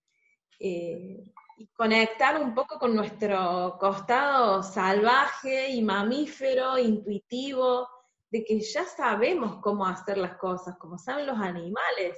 eh, 0.60 1.24
y 1.58 1.68
conectar 1.68 2.42
un 2.42 2.54
poco 2.54 2.80
con 2.80 2.96
nuestro 2.96 3.78
costado 3.80 4.64
salvaje 4.64 5.70
y 5.70 5.82
mamífero, 5.82 6.78
intuitivo, 6.78 7.88
de 8.30 8.44
que 8.44 8.60
ya 8.62 8.86
sabemos 8.86 9.62
cómo 9.62 9.86
hacer 9.86 10.18
las 10.18 10.38
cosas, 10.38 10.76
como 10.78 10.98
saben 10.98 11.28
los 11.28 11.38
animales. 11.38 12.18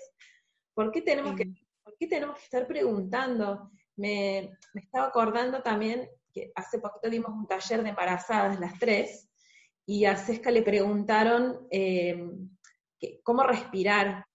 ¿Por 0.73 0.91
qué 0.91 1.01
tenemos, 1.01 1.35
que, 1.35 1.45
¿por 1.83 1.95
qué 1.97 2.07
tenemos 2.07 2.37
que 2.37 2.45
estar 2.45 2.67
preguntando? 2.67 3.69
Me, 3.97 4.57
me 4.73 4.81
estaba 4.81 5.07
acordando 5.07 5.61
también 5.61 6.09
que 6.33 6.51
hace 6.55 6.79
poquito 6.79 7.09
dimos 7.09 7.31
un 7.31 7.47
taller 7.47 7.83
de 7.83 7.89
embarazadas, 7.89 8.59
las 8.59 8.77
tres, 8.79 9.24
y 9.85 10.05
a 10.05 10.17
Sesca 10.17 10.51
le 10.51 10.61
preguntaron 10.61 11.67
eh, 11.69 12.27
cómo 13.23 13.43
respirar. 13.43 14.25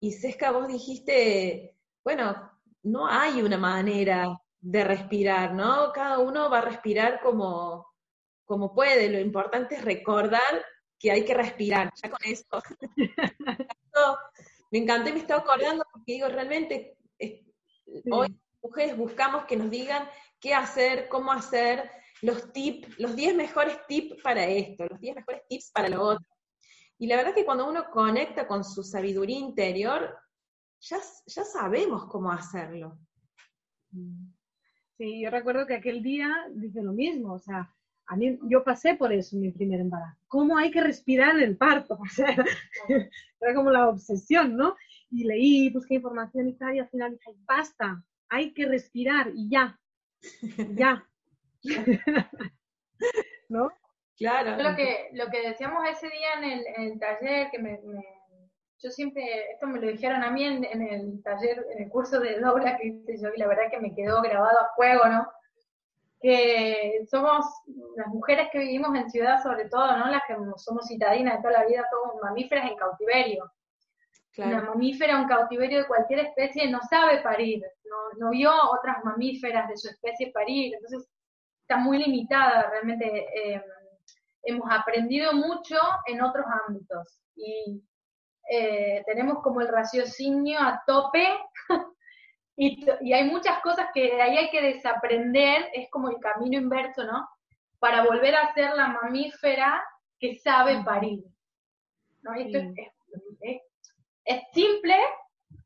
Y 0.00 0.12
Sesca, 0.12 0.50
vos 0.50 0.68
dijiste, 0.68 1.76
bueno, 2.04 2.52
no 2.82 3.06
hay 3.06 3.42
una 3.42 3.58
manera 3.58 4.40
de 4.60 4.84
respirar, 4.84 5.54
¿no? 5.54 5.92
Cada 5.92 6.18
uno 6.18 6.50
va 6.50 6.58
a 6.58 6.62
respirar 6.62 7.20
como, 7.20 7.86
como 8.44 8.74
puede. 8.74 9.08
Lo 9.08 9.20
importante 9.20 9.76
es 9.76 9.84
recordar 9.84 10.64
que 10.98 11.10
hay 11.10 11.24
que 11.24 11.34
respirar, 11.34 11.92
ya 12.02 12.10
con 12.10 12.20
eso. 12.24 12.62
me 14.70 14.78
encantó 14.78 15.10
y 15.10 15.12
me 15.12 15.20
estaba 15.20 15.40
acordando 15.40 15.84
porque 15.92 16.14
digo, 16.14 16.28
realmente, 16.28 16.96
hoy 18.10 18.36
mujeres 18.62 18.96
buscamos 18.96 19.44
que 19.44 19.56
nos 19.56 19.70
digan 19.70 20.08
qué 20.40 20.54
hacer, 20.54 21.08
cómo 21.08 21.32
hacer, 21.32 21.90
los 22.22 22.52
tips, 22.52 22.98
los 22.98 23.14
10 23.14 23.36
mejores 23.36 23.78
tips 23.86 24.22
para 24.22 24.44
esto, 24.46 24.86
los 24.88 25.00
10 25.00 25.16
mejores 25.16 25.42
tips 25.48 25.70
para 25.72 25.88
lo 25.88 26.02
otro. 26.02 26.26
Y 26.98 27.06
la 27.06 27.16
verdad 27.16 27.34
que 27.34 27.44
cuando 27.44 27.68
uno 27.68 27.90
conecta 27.90 28.46
con 28.46 28.64
su 28.64 28.82
sabiduría 28.82 29.38
interior, 29.38 30.16
ya, 30.80 30.98
ya 31.26 31.44
sabemos 31.44 32.06
cómo 32.06 32.32
hacerlo. 32.32 32.98
Sí, 34.96 35.20
yo 35.20 35.30
recuerdo 35.30 35.66
que 35.66 35.74
aquel 35.74 36.02
día 36.02 36.32
dije 36.54 36.82
lo 36.82 36.92
mismo, 36.92 37.34
o 37.34 37.38
sea, 37.38 37.70
a 38.08 38.16
mí, 38.16 38.38
yo 38.48 38.62
pasé 38.62 38.94
por 38.94 39.12
eso 39.12 39.36
en 39.36 39.42
mi 39.42 39.50
primer 39.50 39.80
embarazo. 39.80 40.20
¿Cómo 40.28 40.56
hay 40.56 40.70
que 40.70 40.80
respirar 40.80 41.36
en 41.36 41.42
el 41.42 41.56
parto? 41.56 41.98
O 43.38 43.44
era 43.44 43.54
como 43.54 43.70
la 43.70 43.88
obsesión, 43.88 44.56
¿no? 44.56 44.74
Y 45.10 45.24
leí, 45.24 45.70
busqué 45.70 45.96
información 45.96 46.48
y 46.48 46.54
tal, 46.54 46.74
y 46.74 46.78
al 46.78 46.88
final 46.88 47.12
dije, 47.12 47.30
basta, 47.46 48.02
hay 48.28 48.54
que 48.54 48.66
respirar 48.66 49.30
y 49.34 49.50
ya, 49.50 49.78
ya. 50.74 51.06
¿No? 53.48 53.70
Claro. 54.16 54.56
Lo 54.62 54.74
que, 54.74 55.10
lo 55.12 55.26
que 55.28 55.48
decíamos 55.48 55.86
ese 55.88 56.08
día 56.08 56.34
en 56.38 56.44
el, 56.44 56.66
en 56.66 56.82
el 56.84 56.98
taller, 56.98 57.50
que 57.50 57.58
me, 57.58 57.78
yo 58.78 58.90
siempre, 58.90 59.52
esto 59.52 59.66
me 59.66 59.80
lo 59.80 59.88
dijeron 59.88 60.22
a 60.22 60.30
mí 60.30 60.44
en, 60.44 60.64
en, 60.64 60.82
el 60.82 61.22
taller, 61.22 61.66
en 61.72 61.84
el 61.84 61.90
curso 61.90 62.20
de 62.20 62.38
Dora 62.40 62.76
que 62.76 62.88
hice 62.88 63.18
yo, 63.20 63.28
y 63.34 63.38
la 63.38 63.46
verdad 63.46 63.70
que 63.70 63.80
me 63.80 63.94
quedó 63.94 64.22
grabado 64.22 64.58
a 64.60 64.74
fuego, 64.74 65.06
¿no? 65.06 65.28
Que 66.20 67.04
somos 67.10 67.44
las 67.96 68.06
mujeres 68.08 68.48
que 68.50 68.58
vivimos 68.58 68.96
en 68.96 69.10
ciudad, 69.10 69.42
sobre 69.42 69.68
todo, 69.68 69.96
¿no? 69.96 70.08
Las 70.08 70.22
que 70.26 70.34
somos 70.56 70.86
citadinas 70.88 71.36
de 71.36 71.42
toda 71.42 71.60
la 71.60 71.66
vida, 71.66 71.84
somos 71.90 72.22
mamíferas 72.22 72.70
en 72.70 72.76
cautiverio. 72.76 73.50
Una 74.38 74.60
mamífera 74.60 75.18
en 75.18 75.28
cautiverio 75.28 75.78
de 75.78 75.86
cualquier 75.86 76.20
especie 76.20 76.70
no 76.70 76.80
sabe 76.90 77.22
parir, 77.22 77.62
no, 77.84 78.18
no 78.18 78.30
vio 78.30 78.52
otras 78.70 79.02
mamíferas 79.02 79.66
de 79.68 79.78
su 79.78 79.88
especie 79.88 80.30
parir, 80.30 80.74
entonces 80.74 81.08
está 81.66 81.78
muy 81.78 81.98
limitada, 81.98 82.70
realmente 82.70 83.26
eh, 83.34 83.60
hemos 84.44 84.70
aprendido 84.70 85.32
mucho 85.32 85.76
en 86.06 86.22
otros 86.22 86.46
ámbitos 86.68 87.20
y 87.34 87.82
eh, 88.48 89.02
tenemos 89.04 89.42
como 89.42 89.60
el 89.60 89.68
raciocinio 89.68 90.60
a 90.60 90.80
tope 90.86 91.26
y, 92.56 92.86
y, 93.00 93.12
hay 93.12 93.24
muchas 93.24 93.58
cosas 93.62 93.88
que 93.92 94.22
ahí 94.22 94.36
hay 94.36 94.50
que 94.50 94.62
desaprender, 94.62 95.68
es 95.72 95.90
como 95.90 96.08
el 96.08 96.20
camino 96.20 96.56
inverso, 96.56 97.02
¿no? 97.02 97.28
Para 97.80 98.04
volver 98.04 98.36
a 98.36 98.54
ser 98.54 98.70
la 98.74 98.86
mamífera 98.86 99.82
que 100.20 100.36
sabe 100.36 100.84
parir. 100.84 101.24
¿no? 102.22 102.32
Esto 102.34 102.58
es, 102.58 103.62
es, 104.24 104.42
simple, 104.52 104.96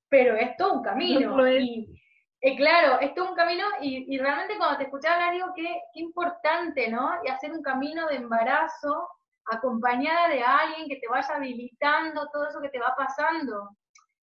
pero 0.08 0.34
es 0.34 0.56
todo 0.56 0.78
un 0.78 0.82
camino. 0.82 1.46
y, 1.46 1.99
eh, 2.42 2.56
claro, 2.56 2.98
esto 3.00 3.24
es 3.24 3.30
un 3.30 3.36
camino 3.36 3.64
y, 3.82 4.18
realmente 4.18 4.56
cuando 4.56 4.78
te 4.78 4.84
escuchaba 4.84 5.16
hablar 5.16 5.34
digo 5.34 5.52
qué, 5.54 5.82
qué 5.92 6.00
importante, 6.00 6.88
¿no? 6.88 7.12
Y 7.24 7.28
hacer 7.28 7.52
un 7.52 7.62
camino 7.62 8.06
de 8.06 8.16
embarazo 8.16 9.08
acompañada 9.44 10.28
de 10.28 10.42
alguien 10.42 10.88
que 10.88 10.96
te 10.96 11.08
vaya 11.08 11.34
habilitando 11.34 12.28
todo 12.32 12.48
eso 12.48 12.60
que 12.62 12.70
te 12.70 12.80
va 12.80 12.94
pasando. 12.96 13.70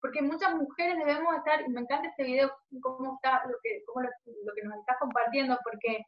Porque 0.01 0.21
muchas 0.21 0.55
mujeres 0.55 0.97
debemos 0.97 1.35
estar, 1.37 1.61
y 1.61 1.69
me 1.69 1.81
encanta 1.81 2.09
este 2.09 2.23
video, 2.23 2.51
cómo 2.81 3.15
está, 3.15 3.43
lo 3.45 3.55
que, 3.63 3.83
cómo 3.85 4.01
lo, 4.01 4.09
lo 4.45 4.53
que 4.55 4.63
nos 4.63 4.79
estás 4.79 4.97
compartiendo, 4.99 5.57
porque 5.63 6.03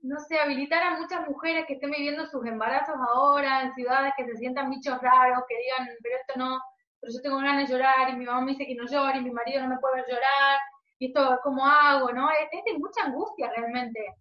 no 0.00 0.18
sé, 0.20 0.38
habilitar 0.38 0.82
a 0.82 0.98
muchas 0.98 1.26
mujeres 1.26 1.64
que 1.66 1.74
estén 1.74 1.90
viviendo 1.90 2.26
sus 2.26 2.44
embarazos 2.44 2.96
ahora 2.96 3.62
en 3.62 3.74
ciudades 3.74 4.12
que 4.16 4.26
se 4.26 4.36
sientan 4.36 4.70
bichos 4.70 5.00
raros, 5.00 5.44
que 5.48 5.56
digan, 5.56 5.96
pero 6.02 6.16
esto 6.16 6.34
no, 6.38 6.60
pero 7.00 7.12
yo 7.14 7.22
tengo 7.22 7.38
ganas 7.38 7.66
de 7.66 7.74
llorar 7.74 8.10
y 8.10 8.16
mi 8.16 8.26
mamá 8.26 8.42
me 8.42 8.52
dice 8.52 8.66
que 8.66 8.74
no 8.74 8.86
llore 8.86 9.18
y 9.18 9.22
mi 9.22 9.30
marido 9.30 9.62
no 9.62 9.68
me 9.68 9.78
puede 9.78 9.96
ver 9.96 10.06
llorar 10.08 10.58
y 10.98 11.06
esto, 11.06 11.38
¿cómo 11.42 11.66
hago? 11.66 12.12
¿no? 12.12 12.28
Es, 12.30 12.64
de 12.64 12.78
mucha 12.78 13.04
angustia 13.04 13.50
realmente. 13.56 14.14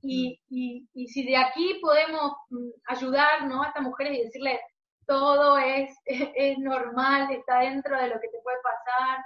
Y, 0.00 0.40
y, 0.48 0.88
y, 0.94 1.08
si 1.08 1.24
de 1.26 1.36
aquí 1.36 1.78
podemos 1.82 2.32
mm, 2.48 2.70
ayudar 2.86 3.46
¿no? 3.46 3.62
a 3.62 3.68
estas 3.68 3.82
mujeres 3.82 4.18
y 4.18 4.22
decirles, 4.22 4.58
todo 5.06 5.58
es, 5.58 5.90
es, 6.06 6.58
normal, 6.58 7.30
está 7.30 7.60
dentro 7.60 7.96
de 8.00 8.08
lo 8.08 8.20
que 8.20 8.28
te 8.28 8.38
puede 8.42 8.56
pasar. 8.62 9.24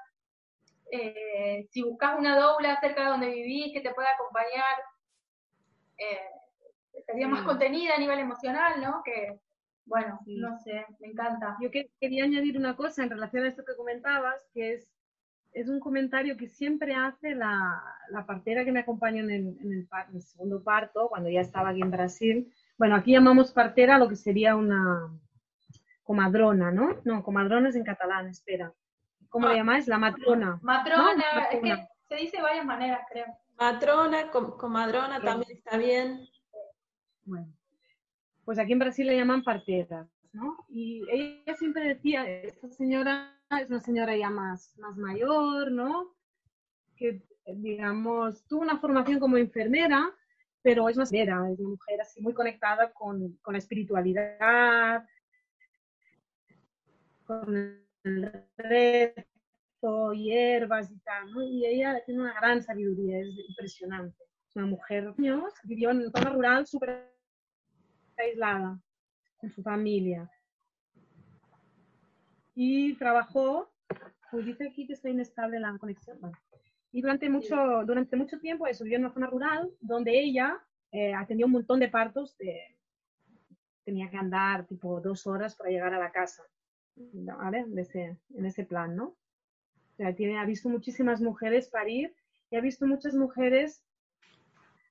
Eh, 0.91 1.67
si 1.71 1.83
buscas 1.83 2.19
una 2.19 2.39
doula 2.39 2.81
cerca 2.81 3.03
de 3.03 3.11
donde 3.11 3.31
vivís 3.31 3.73
que 3.73 3.81
te 3.81 3.95
pueda 3.95 4.09
acompañar, 4.15 4.77
eh, 5.99 6.31
estaría 6.93 7.29
más 7.29 7.43
contenida 7.43 7.95
a 7.95 7.99
nivel 7.99 8.19
emocional, 8.19 8.81
¿no? 8.81 9.03
Que, 9.05 9.39
bueno, 9.85 10.19
no 10.27 10.59
sé, 10.59 10.85
me 11.01 11.09
encanta. 11.09 11.57
Yo 11.61 11.71
quería 11.71 12.25
añadir 12.25 12.59
una 12.59 12.77
cosa 12.77 13.05
en 13.05 13.11
relación 13.11 13.45
a 13.45 13.49
esto 13.49 13.65
que 13.65 13.77
comentabas, 13.77 14.41
que 14.53 14.75
es, 14.75 14.96
es 15.57 15.69
un 15.69 15.81
comentario 15.81 16.37
que 16.37 16.49
siempre 16.49 16.95
hace 16.95 17.35
la, 17.35 17.83
la 18.11 18.27
partera 18.27 18.63
que 18.63 18.73
me 18.73 18.81
acompaña 18.81 19.23
en 19.23 19.31
el, 19.31 19.47
en, 19.63 19.89
el, 20.13 20.21
segundo 20.21 20.63
parto, 20.63 21.09
cuando 21.09 21.31
ya 21.31 21.41
estaba 21.41 21.71
aquí 21.71 21.81
en 21.81 21.91
Brasil. 21.91 22.53
Bueno, 22.77 22.95
aquí 22.95 23.13
llamamos 23.13 23.53
partera 23.53 23.99
lo 23.99 24.07
que 24.07 24.17
sería 24.17 24.55
una 24.55 25.11
comadrona, 26.03 26.71
¿no? 26.71 27.01
No, 27.05 27.25
comadrona 27.25 27.71
es 27.71 27.77
en 27.77 27.85
catalán, 27.85 28.29
espera. 28.29 28.71
¿Cómo 29.31 29.49
le 29.49 29.55
ah. 29.55 29.57
llamáis? 29.57 29.89
La 29.89 29.97
matrona. 29.97 30.59
Matrona, 30.61 31.25
es 31.51 31.61
que 31.61 31.89
se 32.07 32.17
dice 32.17 32.37
de 32.37 32.43
varias 32.43 32.67
maneras, 32.67 33.01
creo. 33.11 33.27
Matrona, 33.59 34.31
comadrona 34.31 35.23
también 35.23 35.57
está 35.57 35.79
bien. 35.79 36.29
Bueno, 37.25 37.51
pues 38.45 38.59
aquí 38.59 38.73
en 38.75 38.79
Brasil 38.79 39.07
le 39.07 39.17
llaman 39.17 39.43
parteras, 39.43 40.07
¿no? 40.35 40.67
Y 40.69 41.03
ella 41.11 41.57
siempre 41.57 41.89
decía, 41.89 42.29
esta 42.29 42.69
señora 42.69 43.36
es 43.51 43.71
una 43.71 43.81
señora 43.81 44.17
ya 44.17 44.31
más, 44.31 44.77
más 44.79 44.97
mayor, 44.97 45.71
¿no? 45.71 46.15
Que, 46.97 47.23
digamos, 47.47 48.45
tuvo 48.47 48.63
una 48.63 48.79
formación 48.79 49.21
como 49.21 49.37
enfermera, 49.37 50.13
pero 50.63 50.89
es 50.89 50.97
más 50.97 51.13
es 51.53 51.59
una 51.61 51.71
mujer 51.71 52.01
así 52.01 52.21
muy 52.21 52.35
conectada 52.35 52.93
con, 52.93 53.37
con 53.43 53.53
la 53.53 53.59
espiritualidad, 53.59 55.07
con 57.25 57.57
el 57.57 57.83
hierbas 60.13 60.91
y 60.91 60.99
tal, 61.01 61.31
¿no? 61.31 61.43
Y 61.43 61.67
ella 61.67 62.03
tiene 62.05 62.23
una 62.23 62.35
gran 62.35 62.63
sabiduría, 62.63 63.21
es 63.21 63.29
impresionante. 63.49 64.25
Es 64.49 64.57
una 64.57 64.67
mujer, 64.67 65.15
vivió 65.65 65.91
en 65.91 66.11
zona 66.11 66.31
rural 66.31 66.67
súper 66.67 67.13
aislada, 68.17 68.81
con 69.37 69.51
su 69.51 69.63
familia. 69.63 70.29
Y 72.57 72.95
trabajó, 72.95 73.71
pues 74.33 74.47
dice 74.47 74.67
aquí 74.67 74.87
que 74.87 74.95
está 74.95 75.09
inestable 75.09 75.61
la 75.61 75.77
conexión. 75.79 76.19
Y 76.91 77.03
durante 77.03 77.29
mucho, 77.29 77.55
durante 77.85 78.17
mucho 78.17 78.41
tiempo 78.41 78.67
eso, 78.67 78.83
vivió 78.83 78.97
en 78.97 79.05
una 79.05 79.15
zona 79.15 79.27
rural 79.27 79.71
donde 79.81 80.19
ella 80.19 80.59
eh, 80.91 81.15
atendió 81.15 81.47
un 81.47 81.53
montón 81.53 81.79
de 81.79 81.89
partos, 81.89 82.37
tenía 83.85 84.11
que 84.11 84.17
andar 84.17 84.67
tipo 84.67 85.01
dos 85.01 85.27
horas 85.27 85.55
para 85.55 85.71
llegar 85.71 85.93
a 85.95 85.99
la 85.99 86.11
casa. 86.11 86.43
¿vale? 86.97 87.59
En 87.59 87.79
ese, 87.79 88.17
en 88.35 88.47
ese 88.47 88.65
plan, 88.65 88.97
¿no? 88.97 89.09
O 89.09 89.97
sea, 89.97 90.15
tiene, 90.15 90.39
ha 90.39 90.45
visto 90.45 90.69
muchísimas 90.69 91.21
mujeres 91.21 91.69
parir 91.69 92.15
y 92.51 92.57
ha 92.57 92.61
visto 92.61 92.87
muchas 92.87 93.15
mujeres 93.15 93.83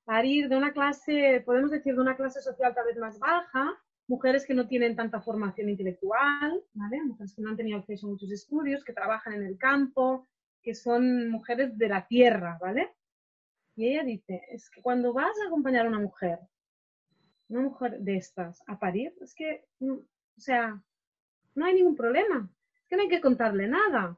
parir 0.04 0.50
de 0.50 0.56
una 0.56 0.72
clase, 0.72 1.42
podemos 1.46 1.72
decir, 1.72 1.96
de 1.96 2.02
una 2.02 2.16
clase 2.16 2.42
social 2.42 2.74
tal 2.74 2.86
vez 2.86 2.98
más 2.98 3.18
baja, 3.20 3.74
mujeres 4.08 4.46
que 4.46 4.54
no 4.54 4.68
tienen 4.68 4.96
tanta 4.96 5.22
formación 5.22 5.70
intelectual, 5.70 6.64
¿vale? 6.74 7.04
Mujeres 7.04 7.34
que 7.34 7.42
no 7.42 7.50
han 7.50 7.58
tenido 7.58 7.80
acceso 7.80 8.08
a 8.08 8.12
muchos 8.12 8.32
estudios, 8.32 8.84
que 8.84 8.94
trabajan 8.94 9.34
en 9.34 9.44
el 9.44 9.58
campo, 9.58 10.28
que 10.62 10.76
son 10.76 11.30
mujeres 11.30 11.78
de 11.78 11.90
la 11.90 12.08
tierra, 12.08 12.58
¿vale? 12.62 12.94
Y 13.76 13.90
ella 13.90 14.04
dice, 14.04 14.44
es 14.50 14.70
que 14.70 14.82
cuando 14.82 15.14
vas 15.14 15.36
a 15.42 15.48
acompañar 15.48 15.86
a 15.86 15.90
una 15.90 16.00
mujer, 16.00 16.40
una 17.50 17.62
mujer 17.62 18.00
de 18.00 18.18
estas, 18.18 18.64
a 18.68 18.80
parir, 18.80 19.14
es 19.22 19.36
que, 19.36 19.66
mm, 19.80 19.92
o 19.92 20.40
sea, 20.40 20.82
no 21.56 21.66
hay 21.66 21.74
ningún 21.76 21.96
problema, 21.96 22.50
es 22.82 22.88
que 22.88 22.96
no 22.96 23.04
hay 23.04 23.10
que 23.10 23.22
contarle 23.22 23.68
nada. 23.68 24.18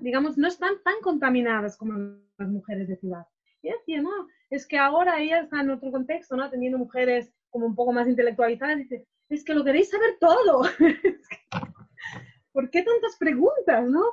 Digamos, 0.00 0.36
no 0.36 0.48
están 0.48 0.82
tan 0.82 1.00
contaminadas 1.02 1.76
como 1.76 2.18
las 2.36 2.48
mujeres 2.48 2.88
de 2.88 2.96
ciudad. 2.96 3.26
Y 3.62 3.70
decía, 3.70 4.02
no, 4.02 4.28
es 4.50 4.66
que 4.66 4.76
ahora 4.76 5.20
ella 5.20 5.40
está 5.40 5.60
en 5.60 5.70
otro 5.70 5.92
contexto, 5.92 6.36
¿no? 6.36 6.50
Teniendo 6.50 6.78
mujeres 6.78 7.32
como 7.50 7.66
un 7.66 7.74
poco 7.74 7.92
más 7.92 8.08
intelectualizadas, 8.08 8.78
dice, 8.78 9.06
es 9.28 9.44
que 9.44 9.54
lo 9.54 9.64
queréis 9.64 9.90
saber 9.90 10.16
todo. 10.20 10.62
¿Por 12.52 12.70
qué 12.70 12.82
tantas 12.82 13.16
preguntas, 13.18 13.88
no? 13.88 14.04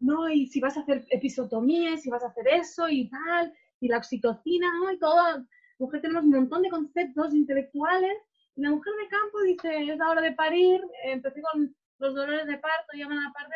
No, 0.00 0.28
y 0.28 0.46
si 0.46 0.60
vas 0.60 0.76
a 0.76 0.80
hacer 0.80 1.04
episotomía, 1.10 1.96
si 1.96 2.10
vas 2.10 2.22
a 2.22 2.28
hacer 2.28 2.46
eso 2.48 2.88
y 2.88 3.08
tal, 3.08 3.52
y 3.80 3.88
la 3.88 3.98
oxitocina, 3.98 4.68
¿no? 4.78 4.92
Y 4.92 4.98
todo. 4.98 5.44
Mujer 5.78 6.00
tenemos 6.00 6.24
un 6.24 6.30
montón 6.30 6.62
de 6.62 6.70
conceptos 6.70 7.34
intelectuales. 7.34 8.16
Y 8.56 8.62
la 8.62 8.70
mujer 8.70 8.92
de 8.94 9.08
campo 9.08 9.40
dice, 9.42 9.92
es 9.92 9.98
la 9.98 10.10
hora 10.10 10.20
de 10.20 10.32
parir, 10.32 10.80
empecé 11.04 11.40
con 11.42 11.74
los 11.98 12.14
dolores 12.14 12.46
de 12.46 12.58
parto, 12.58 12.96
llaman 12.96 13.18
a 13.18 13.24
la 13.24 13.32
parte, 13.32 13.54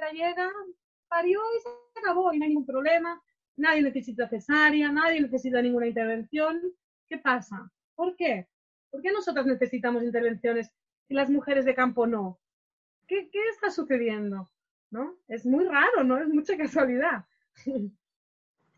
la 0.00 0.10
llega, 0.10 0.50
parió 1.08 1.40
y 1.56 1.60
se 1.62 2.00
acabó 2.00 2.32
y 2.32 2.38
no 2.38 2.44
hay 2.44 2.50
ningún 2.50 2.66
problema, 2.66 3.20
nadie 3.56 3.82
necesita 3.82 4.28
cesárea, 4.28 4.90
nadie 4.90 5.20
necesita 5.20 5.60
ninguna 5.60 5.86
intervención. 5.86 6.60
¿Qué 7.08 7.18
pasa? 7.18 7.70
¿Por 7.94 8.16
qué? 8.16 8.48
¿Por 8.92 9.00
qué 9.00 9.10
nosotras 9.10 9.46
necesitamos 9.46 10.04
intervenciones 10.04 10.70
y 11.08 11.14
las 11.14 11.30
mujeres 11.30 11.64
de 11.64 11.74
campo 11.74 12.06
no? 12.06 12.38
¿Qué, 13.08 13.30
está 13.50 13.70
sucediendo? 13.70 14.50
¿No? 14.90 15.16
Es 15.28 15.46
muy 15.46 15.64
raro, 15.64 16.04
¿no? 16.04 16.18
Es 16.18 16.28
mucha 16.28 16.56
casualidad. 16.58 17.24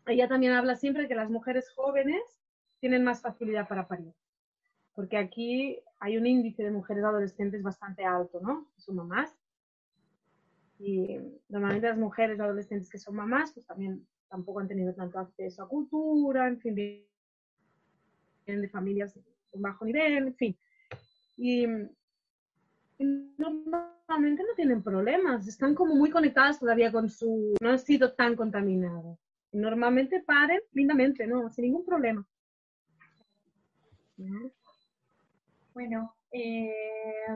Ella 0.07 0.27
también 0.29 0.53
habla 0.53 0.77
siempre 0.77 1.09
que 1.09 1.15
las 1.15 1.29
mujeres 1.29 1.69
jóvenes 1.75 2.23
tienen 2.79 3.03
más 3.03 3.21
facilidad 3.21 3.67
para 3.67 3.87
parir, 3.87 4.13
porque 4.93 5.17
aquí 5.17 5.79
hay 5.99 6.17
un 6.17 6.27
índice 6.27 6.63
de 6.63 6.71
mujeres 6.71 7.03
adolescentes 7.03 7.61
bastante 7.61 8.05
alto, 8.05 8.39
¿no? 8.39 8.69
Son 8.77 8.95
mamás 8.95 9.35
y 10.79 11.17
normalmente 11.49 11.89
las 11.89 11.97
mujeres 11.97 12.39
adolescentes 12.39 12.89
que 12.89 12.99
son 12.99 13.15
mamás, 13.15 13.51
pues 13.53 13.65
también 13.65 14.07
tampoco 14.29 14.59
han 14.59 14.67
tenido 14.67 14.93
tanto 14.93 15.19
acceso 15.19 15.63
a 15.63 15.67
cultura, 15.67 16.47
en 16.47 16.59
fin, 16.59 16.75
vienen 16.75 17.01
de 18.61 18.69
familias 18.69 19.17
bajo 19.57 19.85
nivel, 19.85 20.17
en 20.17 20.35
fin. 20.35 20.57
Y, 21.37 21.67
normalmente 22.97 24.43
no 24.43 24.55
tienen 24.55 24.81
problemas, 24.81 25.47
están 25.47 25.75
como 25.75 25.95
muy 25.95 26.09
conectadas 26.09 26.59
todavía 26.59 26.91
con 26.91 27.09
su... 27.09 27.55
no 27.59 27.69
han 27.71 27.79
sido 27.79 28.13
tan 28.13 28.35
contaminadas. 28.35 29.17
Normalmente 29.51 30.21
paren 30.21 30.61
lindamente, 30.71 31.27
¿no? 31.27 31.49
Sin 31.49 31.65
ningún 31.65 31.85
problema. 31.85 32.25
Bueno, 35.73 36.15
eh, 36.31 36.73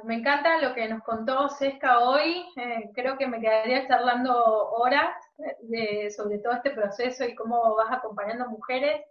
me 0.06 0.16
encanta 0.16 0.62
lo 0.62 0.74
que 0.74 0.88
nos 0.88 1.04
contó 1.04 1.50
Sesca 1.50 2.00
hoy. 2.00 2.46
Eh, 2.56 2.92
creo 2.94 3.18
que 3.18 3.28
me 3.28 3.40
quedaría 3.40 3.88
charlando 3.88 4.34
horas 4.72 5.16
sobre 6.16 6.40
todo 6.40 6.54
este 6.54 6.72
proceso 6.72 7.26
y 7.26 7.36
cómo 7.36 7.76
vas 7.76 7.92
acompañando 7.92 8.50
mujeres. 8.50 9.02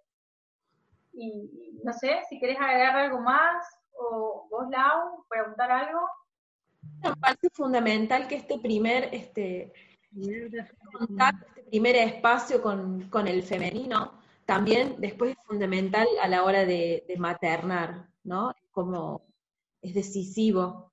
Y 1.20 1.80
no 1.82 1.92
sé, 1.92 2.20
si 2.28 2.38
querés 2.38 2.58
agregar 2.60 2.96
algo 2.96 3.20
más, 3.20 3.64
o 3.92 4.46
vos, 4.50 4.68
Lau, 4.70 5.24
preguntar 5.28 5.70
algo. 5.70 6.00
Me 7.02 7.14
parece 7.16 7.50
fundamental 7.52 8.28
que 8.28 8.36
este 8.36 8.58
primer, 8.58 9.08
este, 9.12 9.72
este 10.16 11.62
primer 11.70 11.96
espacio 11.96 12.62
con, 12.62 13.08
con, 13.10 13.26
el 13.26 13.42
femenino 13.42 14.20
también 14.46 14.94
después 14.98 15.32
es 15.32 15.44
fundamental 15.44 16.06
a 16.22 16.28
la 16.28 16.44
hora 16.44 16.64
de, 16.64 17.04
de 17.06 17.16
maternar, 17.18 18.08
¿no? 18.22 18.54
Como 18.70 19.26
es 19.82 19.94
decisivo 19.94 20.92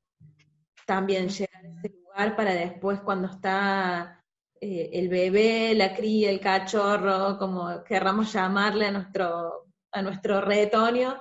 también 0.85 1.29
llegar 1.29 1.65
a 1.65 1.79
ese 1.79 1.95
lugar 2.01 2.35
para 2.35 2.53
después 2.53 2.99
cuando 3.01 3.27
está 3.27 4.23
eh, 4.61 4.89
el 4.93 5.09
bebé, 5.09 5.73
la 5.75 5.93
cría, 5.93 6.29
el 6.29 6.39
cachorro, 6.39 7.37
como 7.37 7.83
querramos 7.83 8.31
llamarle 8.31 8.87
a 8.87 8.91
nuestro, 8.91 9.64
a 9.95 10.01
nuestro 10.01 10.41
retoño, 10.41 11.19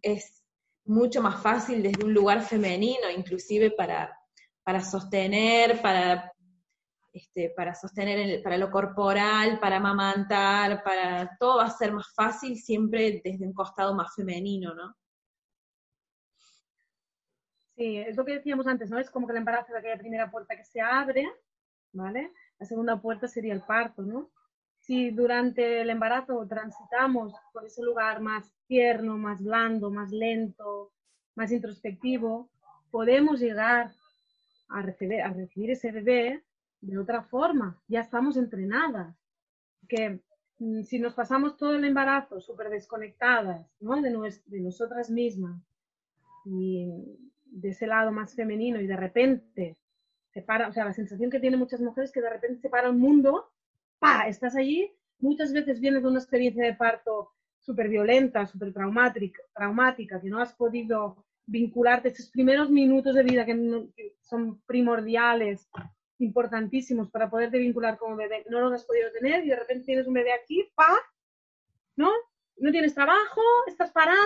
es 0.00 0.42
mucho 0.84 1.22
más 1.22 1.42
fácil 1.42 1.82
desde 1.82 2.04
un 2.04 2.14
lugar 2.14 2.42
femenino, 2.42 3.10
inclusive 3.10 3.70
para, 3.70 4.16
para 4.62 4.80
sostener, 4.80 5.80
para, 5.82 6.32
este, 7.12 7.52
para 7.56 7.74
sostener 7.74 8.42
para 8.42 8.58
lo 8.58 8.70
corporal, 8.70 9.58
para 9.60 9.76
amamantar, 9.76 10.82
para 10.82 11.36
todo 11.38 11.58
va 11.58 11.66
a 11.66 11.70
ser 11.70 11.92
más 11.92 12.12
fácil 12.14 12.56
siempre 12.58 13.20
desde 13.24 13.46
un 13.46 13.54
costado 13.54 13.94
más 13.94 14.14
femenino, 14.14 14.74
¿no? 14.74 14.96
Sí, 17.76 17.98
es 17.98 18.16
lo 18.16 18.24
que 18.24 18.34
decíamos 18.34 18.68
antes, 18.68 18.88
¿no? 18.88 18.98
Es 18.98 19.10
como 19.10 19.26
que 19.26 19.32
el 19.32 19.38
embarazo 19.38 19.72
es 19.72 19.78
aquella 19.78 19.98
primera 19.98 20.30
puerta 20.30 20.56
que 20.56 20.64
se 20.64 20.80
abre, 20.80 21.28
¿vale? 21.92 22.32
La 22.58 22.66
segunda 22.66 23.00
puerta 23.00 23.26
sería 23.26 23.52
el 23.52 23.62
parto, 23.62 24.02
¿no? 24.02 24.30
Si 24.86 25.10
durante 25.10 25.80
el 25.80 25.88
embarazo 25.88 26.46
transitamos 26.46 27.32
por 27.54 27.64
ese 27.64 27.82
lugar 27.82 28.20
más 28.20 28.52
tierno, 28.66 29.16
más 29.16 29.42
blando, 29.42 29.90
más 29.90 30.12
lento, 30.12 30.92
más 31.34 31.50
introspectivo, 31.52 32.50
podemos 32.90 33.40
llegar 33.40 33.92
a 34.68 34.82
recibir, 34.82 35.22
a 35.22 35.32
recibir 35.32 35.70
ese 35.70 35.90
bebé 35.90 36.44
de 36.82 36.98
otra 36.98 37.22
forma. 37.22 37.80
Ya 37.88 38.00
estamos 38.00 38.36
entrenadas. 38.36 39.16
Que 39.88 40.20
mm, 40.58 40.82
si 40.82 40.98
nos 40.98 41.14
pasamos 41.14 41.56
todo 41.56 41.76
el 41.76 41.84
embarazo 41.84 42.42
súper 42.42 42.68
desconectadas 42.68 43.66
¿no? 43.80 44.02
de, 44.02 44.10
de 44.44 44.60
nosotras 44.60 45.08
mismas 45.08 45.62
y 46.44 46.90
de 47.46 47.70
ese 47.70 47.86
lado 47.86 48.12
más 48.12 48.34
femenino 48.34 48.78
y 48.82 48.86
de 48.86 48.96
repente 48.96 49.78
se 50.28 50.42
para, 50.42 50.68
o 50.68 50.72
sea, 50.72 50.84
la 50.84 50.92
sensación 50.92 51.30
que 51.30 51.40
tienen 51.40 51.58
muchas 51.58 51.80
mujeres 51.80 52.12
que 52.12 52.20
de 52.20 52.28
repente 52.28 52.60
se 52.60 52.68
para 52.68 52.90
un 52.90 52.98
mundo, 52.98 53.50
¡pa! 53.98 54.28
Estás 54.28 54.56
allí, 54.56 54.90
muchas 55.18 55.52
veces 55.52 55.80
vienes 55.80 56.02
de 56.02 56.08
una 56.08 56.18
experiencia 56.18 56.64
de 56.64 56.74
parto 56.74 57.32
súper 57.58 57.88
violenta, 57.88 58.46
súper 58.46 58.72
traumática, 58.72 59.42
traumática, 59.54 60.20
que 60.20 60.28
no 60.28 60.40
has 60.40 60.52
podido 60.54 61.24
vincularte, 61.46 62.08
esos 62.08 62.30
primeros 62.30 62.70
minutos 62.70 63.14
de 63.14 63.22
vida 63.22 63.44
que, 63.44 63.90
son 64.20 64.60
primordiales, 64.62 65.68
importantísimos 66.18 67.10
para 67.10 67.28
poderte 67.28 67.58
vincular 67.58 67.98
como 67.98 68.16
bebé, 68.16 68.44
no 68.48 68.60
los 68.60 68.72
has 68.72 68.84
podido 68.84 69.10
tener 69.12 69.44
y 69.44 69.48
de 69.48 69.56
repente 69.56 69.84
tienes 69.84 70.06
un 70.06 70.14
bebé 70.14 70.32
aquí, 70.32 70.70
¡pa! 70.74 71.00
¿No? 71.96 72.10
No 72.56 72.70
tienes 72.70 72.94
trabajo, 72.94 73.42
estás 73.66 73.90
parada, 73.90 74.18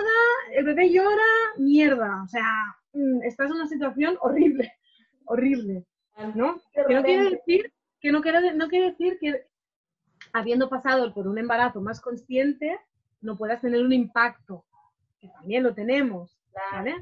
el 0.53 0.65
bebé 0.65 0.91
llora, 0.91 1.23
mierda, 1.57 2.21
o 2.23 2.27
sea, 2.27 2.45
mm, 2.93 3.23
estás 3.23 3.49
en 3.49 3.55
una 3.55 3.67
situación 3.67 4.17
horrible, 4.21 4.71
horrible, 5.25 5.85
¿no? 6.35 6.61
Que 6.73 6.93
no 6.93 7.03
quiere 7.03 7.29
decir 7.31 7.73
que 7.99 8.11
no 8.11 8.21
quiere, 8.21 8.53
no 8.53 8.69
quiere 8.69 8.91
decir 8.91 9.17
que 9.19 9.48
habiendo 10.33 10.69
pasado 10.69 11.13
por 11.13 11.27
un 11.27 11.37
embarazo 11.37 11.81
más 11.81 12.01
consciente 12.01 12.79
no 13.21 13.37
puedas 13.37 13.61
tener 13.61 13.83
un 13.83 13.93
impacto, 13.93 14.65
que 15.19 15.27
también 15.27 15.63
lo 15.63 15.73
tenemos, 15.73 16.39
¿vale? 16.71 16.95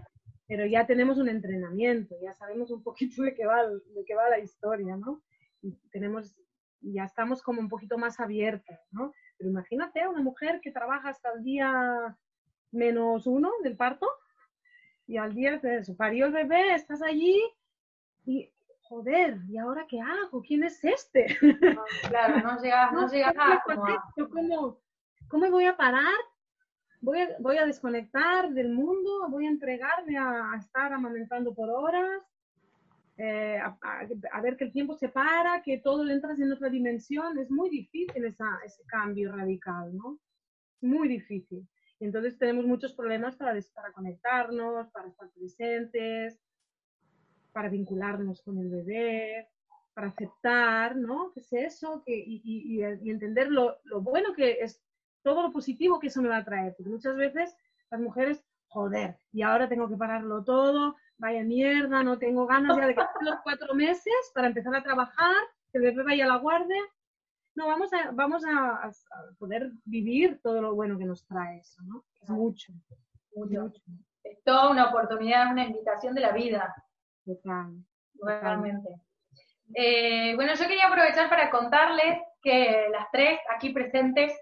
Pero 0.48 0.66
ya 0.66 0.88
tenemos 0.88 1.18
un 1.18 1.30
entrenamiento, 1.30 2.16
ya 2.22 2.34
sabemos 2.34 2.72
un 2.72 2.82
poquito 2.82 3.22
de 3.22 3.36
qué 3.36 3.46
va, 3.46 3.68
de 3.68 4.06
qué 4.06 4.16
va 4.16 4.30
la 4.30 4.40
historia, 4.40 4.96
¿no? 4.96 5.22
Y 5.62 5.74
tenemos, 5.92 6.36
ya 6.82 7.04
estamos 7.04 7.44
como 7.44 7.62
un 7.62 7.70
poquito 7.70 7.98
más 7.98 8.20
abiertos, 8.20 8.78
¿no? 8.92 9.14
Pero 9.38 9.50
imagínate 9.50 10.08
una 10.08 10.22
mujer 10.22 10.60
que 10.62 10.72
trabaja 10.72 11.10
hasta 11.10 11.32
el 11.34 11.44
día 11.44 12.18
menos 12.72 13.28
uno 13.28 13.52
del 13.64 13.78
parto 13.78 14.08
y 15.06 15.18
al 15.18 15.34
día 15.34 15.58
de 15.58 15.84
su 15.84 15.96
parió 15.96 16.26
el 16.26 16.34
bebé, 16.34 16.74
estás 16.74 17.02
allí 17.02 17.40
y 18.26 18.52
joder, 18.88 19.40
¿y 19.50 19.58
ahora 19.58 19.86
qué 19.88 20.00
hago? 20.00 20.42
¿Quién 20.42 20.64
es 20.64 20.84
este? 20.84 21.38
claro, 22.10 22.42
no 22.42 22.62
llegas, 22.62 22.94
no, 22.94 23.08
llegas 23.12 23.36
a... 23.38 23.64
¿Cómo, 24.16 24.80
¿Cómo 25.28 25.44
me 25.44 25.50
voy 25.50 25.66
a 25.66 25.76
parar 25.78 26.16
voy 27.02 27.20
a, 27.20 27.36
voy 27.40 27.58
a 27.58 27.66
desconectar 27.66 28.52
del 28.54 28.70
mundo, 28.70 29.28
voy 29.30 29.46
a 29.46 29.50
entregarme 29.50 30.18
a, 30.18 30.56
estar 30.58 30.94
amamentando 30.94 31.54
por 31.54 31.70
horas, 31.70 32.22
eh, 33.18 33.60
a, 33.60 34.42
ver 34.42 34.58
que 34.58 34.66
el 34.66 34.72
tiempo 34.72 34.96
se 34.96 35.10
para, 35.10 35.62
que 35.64 35.80
todo 35.80 36.08
entras 36.10 36.40
en 36.40 36.52
otra 36.52 36.70
dimensión. 36.70 37.38
Es 37.40 37.50
muy 37.50 37.70
difícil 37.70 38.26
esa, 38.26 38.60
ese 38.64 38.84
cambio 38.86 39.32
radical, 39.32 39.96
¿no? 39.96 40.20
Muy 40.82 41.08
difícil. 41.08 41.68
Entonces 42.00 42.38
tenemos 42.38 42.66
muchos 42.66 42.94
problemas 42.94 43.36
para, 43.36 43.60
para 43.74 43.92
conectarnos, 43.92 44.90
para 44.92 45.08
estar 45.08 45.30
presentes, 45.32 46.40
para 47.58 47.70
vincularnos 47.70 48.44
con 48.44 48.60
el 48.60 48.70
bebé, 48.70 49.50
para 49.96 50.10
aceptar, 50.10 50.96
¿no? 50.96 51.32
¿Qué 51.34 51.40
es 51.40 51.54
eso? 51.54 52.04
Que, 52.06 52.16
y, 52.16 52.40
y, 52.44 52.84
y 52.84 53.10
entender 53.10 53.50
lo, 53.50 53.80
lo, 53.86 54.00
bueno 54.00 54.32
que 54.36 54.60
es 54.62 54.80
todo 55.24 55.42
lo 55.42 55.52
positivo 55.52 56.00
que 56.00 56.06
eso 56.06 56.22
me 56.22 56.30
va 56.30 56.38
a 56.38 56.46
traer. 56.46 56.76
Porque 56.78 56.92
muchas 56.92 57.16
veces 57.16 57.58
las 57.90 58.00
mujeres, 58.00 58.46
joder, 58.68 59.18
y 59.32 59.42
ahora 59.42 59.68
tengo 59.68 59.90
que 59.90 59.98
pararlo 59.98 60.44
todo, 60.44 60.98
vaya 61.18 61.42
mierda, 61.42 62.04
no 62.04 62.20
tengo 62.20 62.46
ganas 62.46 62.78
ya 62.78 62.86
de 62.86 62.94
que 62.94 63.02
los 63.22 63.40
cuatro 63.42 63.74
meses 63.74 64.14
para 64.36 64.50
empezar 64.50 64.76
a 64.76 64.84
trabajar, 64.84 65.36
que 65.72 65.80
el 65.80 65.86
bebé 65.86 66.04
vaya 66.04 66.26
a 66.26 66.28
la 66.28 66.38
guardia. 66.38 66.84
No, 67.56 67.66
vamos 67.66 67.92
a, 67.92 68.12
vamos 68.12 68.44
a, 68.46 68.92
poder 69.40 69.72
vivir 69.84 70.40
todo 70.44 70.62
lo 70.62 70.76
bueno 70.76 70.96
que 71.00 71.06
nos 71.06 71.26
trae 71.26 71.58
eso, 71.58 71.82
¿no? 71.82 72.06
Es 72.22 72.30
mucho, 72.30 72.72
mucho. 73.34 73.72
Es 74.24 74.44
toda 74.44 74.70
una 74.70 74.90
oportunidad, 74.90 75.52
una 75.52 75.66
invitación 75.66 76.14
de 76.14 76.22
la 76.22 76.34
vida. 76.34 76.72
Realmente. 78.22 78.90
Eh, 79.76 80.34
bueno, 80.36 80.54
yo 80.56 80.68
quería 80.68 80.88
aprovechar 80.88 81.30
para 81.30 81.50
contarles 81.50 82.20
que 82.42 82.88
las 82.92 83.08
tres 83.12 83.40
aquí 83.54 83.72
presentes 83.72 84.34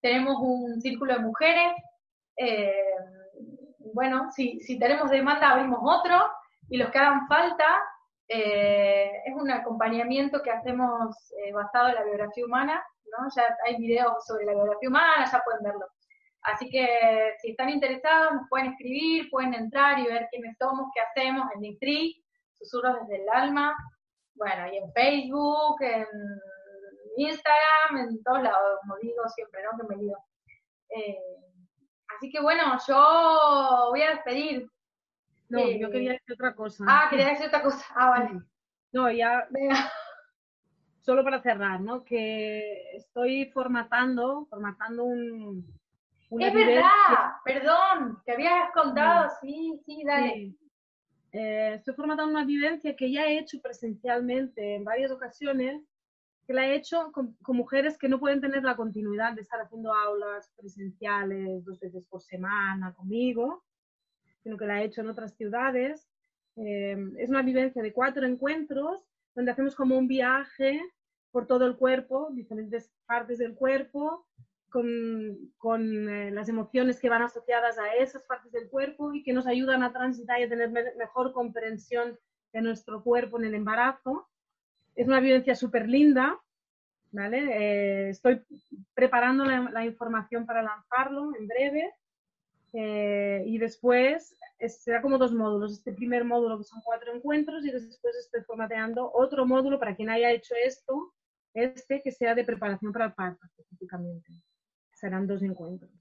tenemos 0.00 0.36
un 0.40 0.80
círculo 0.80 1.14
de 1.14 1.20
mujeres. 1.20 1.72
Eh, 2.36 2.94
bueno, 3.94 4.30
si, 4.32 4.60
si, 4.60 4.78
tenemos 4.78 5.10
demanda 5.10 5.50
abrimos 5.50 5.80
otro 5.82 6.16
y 6.68 6.76
los 6.76 6.90
que 6.90 6.98
hagan 6.98 7.26
falta 7.28 7.64
eh, 8.28 9.22
es 9.24 9.34
un 9.34 9.50
acompañamiento 9.50 10.42
que 10.42 10.50
hacemos 10.50 11.16
eh, 11.44 11.52
basado 11.52 11.88
en 11.88 11.94
la 11.94 12.04
biografía 12.04 12.44
humana, 12.44 12.84
¿no? 13.06 13.28
Ya 13.34 13.56
hay 13.64 13.76
videos 13.76 14.24
sobre 14.26 14.44
la 14.44 14.54
biografía 14.54 14.88
humana, 14.88 15.30
ya 15.30 15.42
pueden 15.44 15.62
verlo. 15.62 15.86
Así 16.46 16.70
que 16.70 16.86
si 17.40 17.50
están 17.50 17.70
interesados 17.70 18.34
nos 18.34 18.48
pueden 18.48 18.68
escribir, 18.68 19.28
pueden 19.30 19.52
entrar 19.52 19.98
y 19.98 20.06
ver 20.06 20.28
quiénes 20.30 20.56
somos, 20.56 20.90
qué 20.94 21.00
hacemos 21.00 21.46
en 21.54 21.62
Linktree, 21.62 22.22
Susurros 22.58 23.00
desde 23.00 23.24
el 23.24 23.28
Alma, 23.28 23.76
bueno, 24.34 24.72
y 24.72 24.76
en 24.76 24.92
Facebook, 24.92 25.76
en 25.80 26.06
Instagram, 27.16 28.08
en 28.08 28.22
todos 28.22 28.42
lados, 28.42 28.78
como 28.82 28.96
digo 28.98 29.28
siempre, 29.34 29.60
¿no? 29.64 29.76
Que 29.76 29.94
me 29.94 30.02
digo. 30.02 30.16
Eh, 30.90 31.18
así 32.16 32.30
que 32.30 32.40
bueno, 32.40 32.78
yo 32.86 33.86
voy 33.90 34.02
a 34.02 34.10
despedir. 34.10 34.70
No, 35.48 35.58
yo 35.58 35.88
eh, 35.88 35.90
quería 35.90 36.12
decir 36.12 36.34
otra 36.34 36.54
cosa. 36.54 36.84
Ah, 36.86 37.06
quería 37.10 37.30
decir 37.30 37.46
otra 37.46 37.62
cosa. 37.62 37.84
Ah, 37.96 38.10
vale. 38.10 38.40
No, 38.92 39.10
ya. 39.10 39.48
Solo 41.00 41.24
para 41.24 41.42
cerrar, 41.42 41.80
¿no? 41.80 42.04
Que 42.04 42.96
estoy 42.96 43.46
formatando, 43.46 44.46
formatando 44.48 45.04
un. 45.04 45.66
Es 46.30 46.54
verdad, 46.54 46.90
perdón, 47.44 48.18
te 48.24 48.32
habías 48.32 48.72
contado, 48.72 49.30
sí, 49.40 49.80
sí, 49.84 50.02
dale. 50.04 50.54
Eh, 51.32 51.74
estoy 51.74 51.94
formatando 51.94 52.32
una 52.32 52.44
vivencia 52.44 52.96
que 52.96 53.10
ya 53.10 53.26
he 53.26 53.38
hecho 53.38 53.60
presencialmente 53.60 54.76
en 54.76 54.84
varias 54.84 55.10
ocasiones 55.10 55.82
que 56.46 56.54
la 56.54 56.66
he 56.66 56.76
hecho 56.76 57.10
con, 57.12 57.36
mujeres 57.48 57.98
que 57.98 58.08
no 58.08 58.20
pueden 58.20 58.40
tener 58.40 58.62
la 58.62 58.76
continuidad 58.76 59.32
de 59.34 59.42
estar 59.42 59.60
haciendo 59.60 59.92
aulas 59.92 60.52
presenciales 60.56 61.64
dos 61.64 61.80
veces 61.80 62.04
por 62.08 62.22
semana 62.22 62.94
conmigo, 62.94 63.64
sino 64.42 64.56
que 64.56 64.66
la 64.66 64.80
he 64.80 64.86
hecho 64.86 65.00
en 65.00 65.08
otras 65.08 65.34
ciudades. 65.34 66.08
Eh, 66.56 66.96
es 67.18 67.28
una 67.28 67.42
vivencia 67.42 67.82
de 67.82 67.92
cuatro 67.92 68.24
encuentros 68.24 69.04
donde 69.34 69.50
hacemos 69.50 69.74
como 69.74 69.98
un 69.98 70.06
viaje 70.06 70.80
por 71.32 71.46
todo 71.46 71.66
el 71.66 71.76
cuerpo, 71.76 72.30
diferentes 72.32 72.90
partes 73.06 73.38
del 73.38 73.54
cuerpo, 73.54 74.26
con, 74.76 75.52
con 75.56 76.06
eh, 76.06 76.30
las 76.30 76.50
emociones 76.50 77.00
que 77.00 77.08
van 77.08 77.22
asociadas 77.22 77.78
a 77.78 77.94
esas 77.94 78.22
partes 78.24 78.52
del 78.52 78.68
cuerpo 78.68 79.14
y 79.14 79.22
que 79.22 79.32
nos 79.32 79.46
ayudan 79.46 79.82
a 79.82 79.90
transitar 79.90 80.38
y 80.38 80.42
a 80.42 80.50
tener 80.50 80.70
mejor 80.98 81.32
comprensión 81.32 82.18
de 82.52 82.60
nuestro 82.60 83.02
cuerpo 83.02 83.38
en 83.38 83.46
el 83.46 83.54
embarazo 83.54 84.28
es 84.94 85.08
una 85.08 85.20
vivencia 85.20 85.54
súper 85.54 85.88
linda, 85.88 86.38
¿vale? 87.10 87.38
Eh, 87.38 88.10
estoy 88.10 88.44
preparando 88.92 89.46
la, 89.46 89.86
información 89.86 90.44
para 90.44 90.62
lanzarlo 90.62 91.34
en 91.38 91.48
breve 91.48 91.94
eh, 92.74 93.44
y 93.46 93.56
después 93.56 94.36
será 94.68 95.00
como 95.00 95.16
dos 95.16 95.32
módulos. 95.32 95.72
Este 95.72 95.94
primer 95.94 96.26
módulo 96.26 96.58
que 96.58 96.64
son 96.64 96.82
cuatro 96.84 97.14
encuentros 97.14 97.64
y 97.64 97.70
después 97.70 98.14
estoy 98.14 98.42
formateando 98.42 99.10
otro 99.10 99.46
módulo 99.46 99.78
para 99.78 99.96
quien 99.96 100.10
haya 100.10 100.32
hecho 100.32 100.54
esto, 100.62 101.14
este 101.54 102.02
que 102.02 102.12
sea 102.12 102.34
de 102.34 102.44
preparación 102.44 102.92
para 102.92 103.06
el 103.06 103.14
parto 103.14 103.46
específicamente. 103.46 104.30
Serán 104.96 105.26
dos 105.28 105.42
encuentros. 105.42 105.92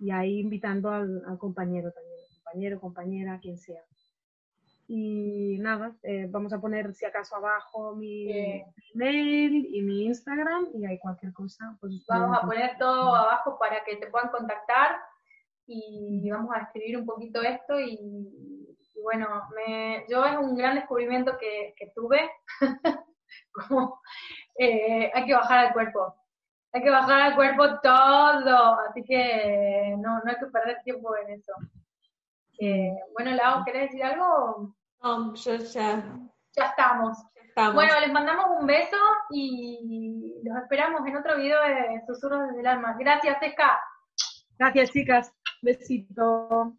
Y 0.00 0.10
ahí 0.10 0.40
invitando 0.40 0.90
al, 0.90 1.22
al 1.26 1.38
compañero 1.38 1.92
también, 1.92 2.18
compañero, 2.42 2.80
compañera, 2.80 3.38
quien 3.40 3.58
sea. 3.58 3.82
Y 4.90 5.58
nada, 5.60 5.94
eh, 6.02 6.26
vamos 6.30 6.50
a 6.54 6.60
poner 6.60 6.94
si 6.94 7.04
acaso 7.04 7.36
abajo 7.36 7.94
mi 7.94 8.64
mail 8.94 9.68
y 9.70 9.82
mi 9.82 10.06
Instagram 10.06 10.68
y 10.72 10.86
hay 10.86 10.98
cualquier 10.98 11.34
cosa. 11.34 11.76
Pues 11.78 12.06
vamos 12.08 12.38
a 12.38 12.40
poner 12.40 12.78
todo 12.78 13.14
abajo 13.14 13.58
para 13.58 13.84
que 13.84 13.96
te 13.96 14.06
puedan 14.06 14.30
contactar 14.30 14.96
y 15.66 16.26
vamos 16.30 16.56
a 16.56 16.60
escribir 16.60 16.96
un 16.96 17.04
poquito 17.04 17.42
esto 17.42 17.78
y, 17.78 17.98
bueno, 19.02 19.28
me, 19.54 20.06
yo 20.08 20.24
es 20.24 20.38
un 20.38 20.56
gran 20.56 20.76
descubrimiento 20.76 21.36
que, 21.38 21.92
tuve, 21.94 22.30
como 23.52 24.00
eh, 24.58 25.10
hay 25.12 25.26
que 25.26 25.34
bajar 25.34 25.66
al 25.66 25.72
cuerpo, 25.74 26.16
hay 26.72 26.82
que 26.82 26.90
bajar 26.90 27.20
al 27.20 27.34
cuerpo 27.34 27.80
todo, 27.82 28.80
así 28.88 29.02
que 29.04 29.94
no, 29.98 30.20
no 30.20 30.30
hay 30.30 30.36
que 30.36 30.46
perder 30.46 30.82
tiempo 30.82 31.16
en 31.16 31.30
eso. 31.34 31.52
Eh, 32.60 32.92
bueno, 33.12 33.30
Lau, 33.32 33.64
¿querés 33.64 33.90
decir 33.90 34.04
algo? 34.04 34.74
No, 35.02 35.34
yo 35.34 35.54
ya. 35.56 36.02
Ya 36.56 36.64
estamos. 36.64 37.18
Bueno, 37.74 37.92
les 38.00 38.12
mandamos 38.12 38.60
un 38.60 38.66
beso 38.66 38.96
y 39.30 40.40
los 40.44 40.56
esperamos 40.62 41.04
en 41.06 41.16
otro 41.16 41.36
video 41.36 41.60
de 41.62 42.02
Susurros 42.06 42.48
desde 42.48 42.60
el 42.60 42.66
Alma. 42.66 42.96
Gracias, 42.98 43.40
Teca. 43.40 43.80
Gracias, 44.58 44.90
chicas. 44.90 45.32
Besito. 45.60 46.76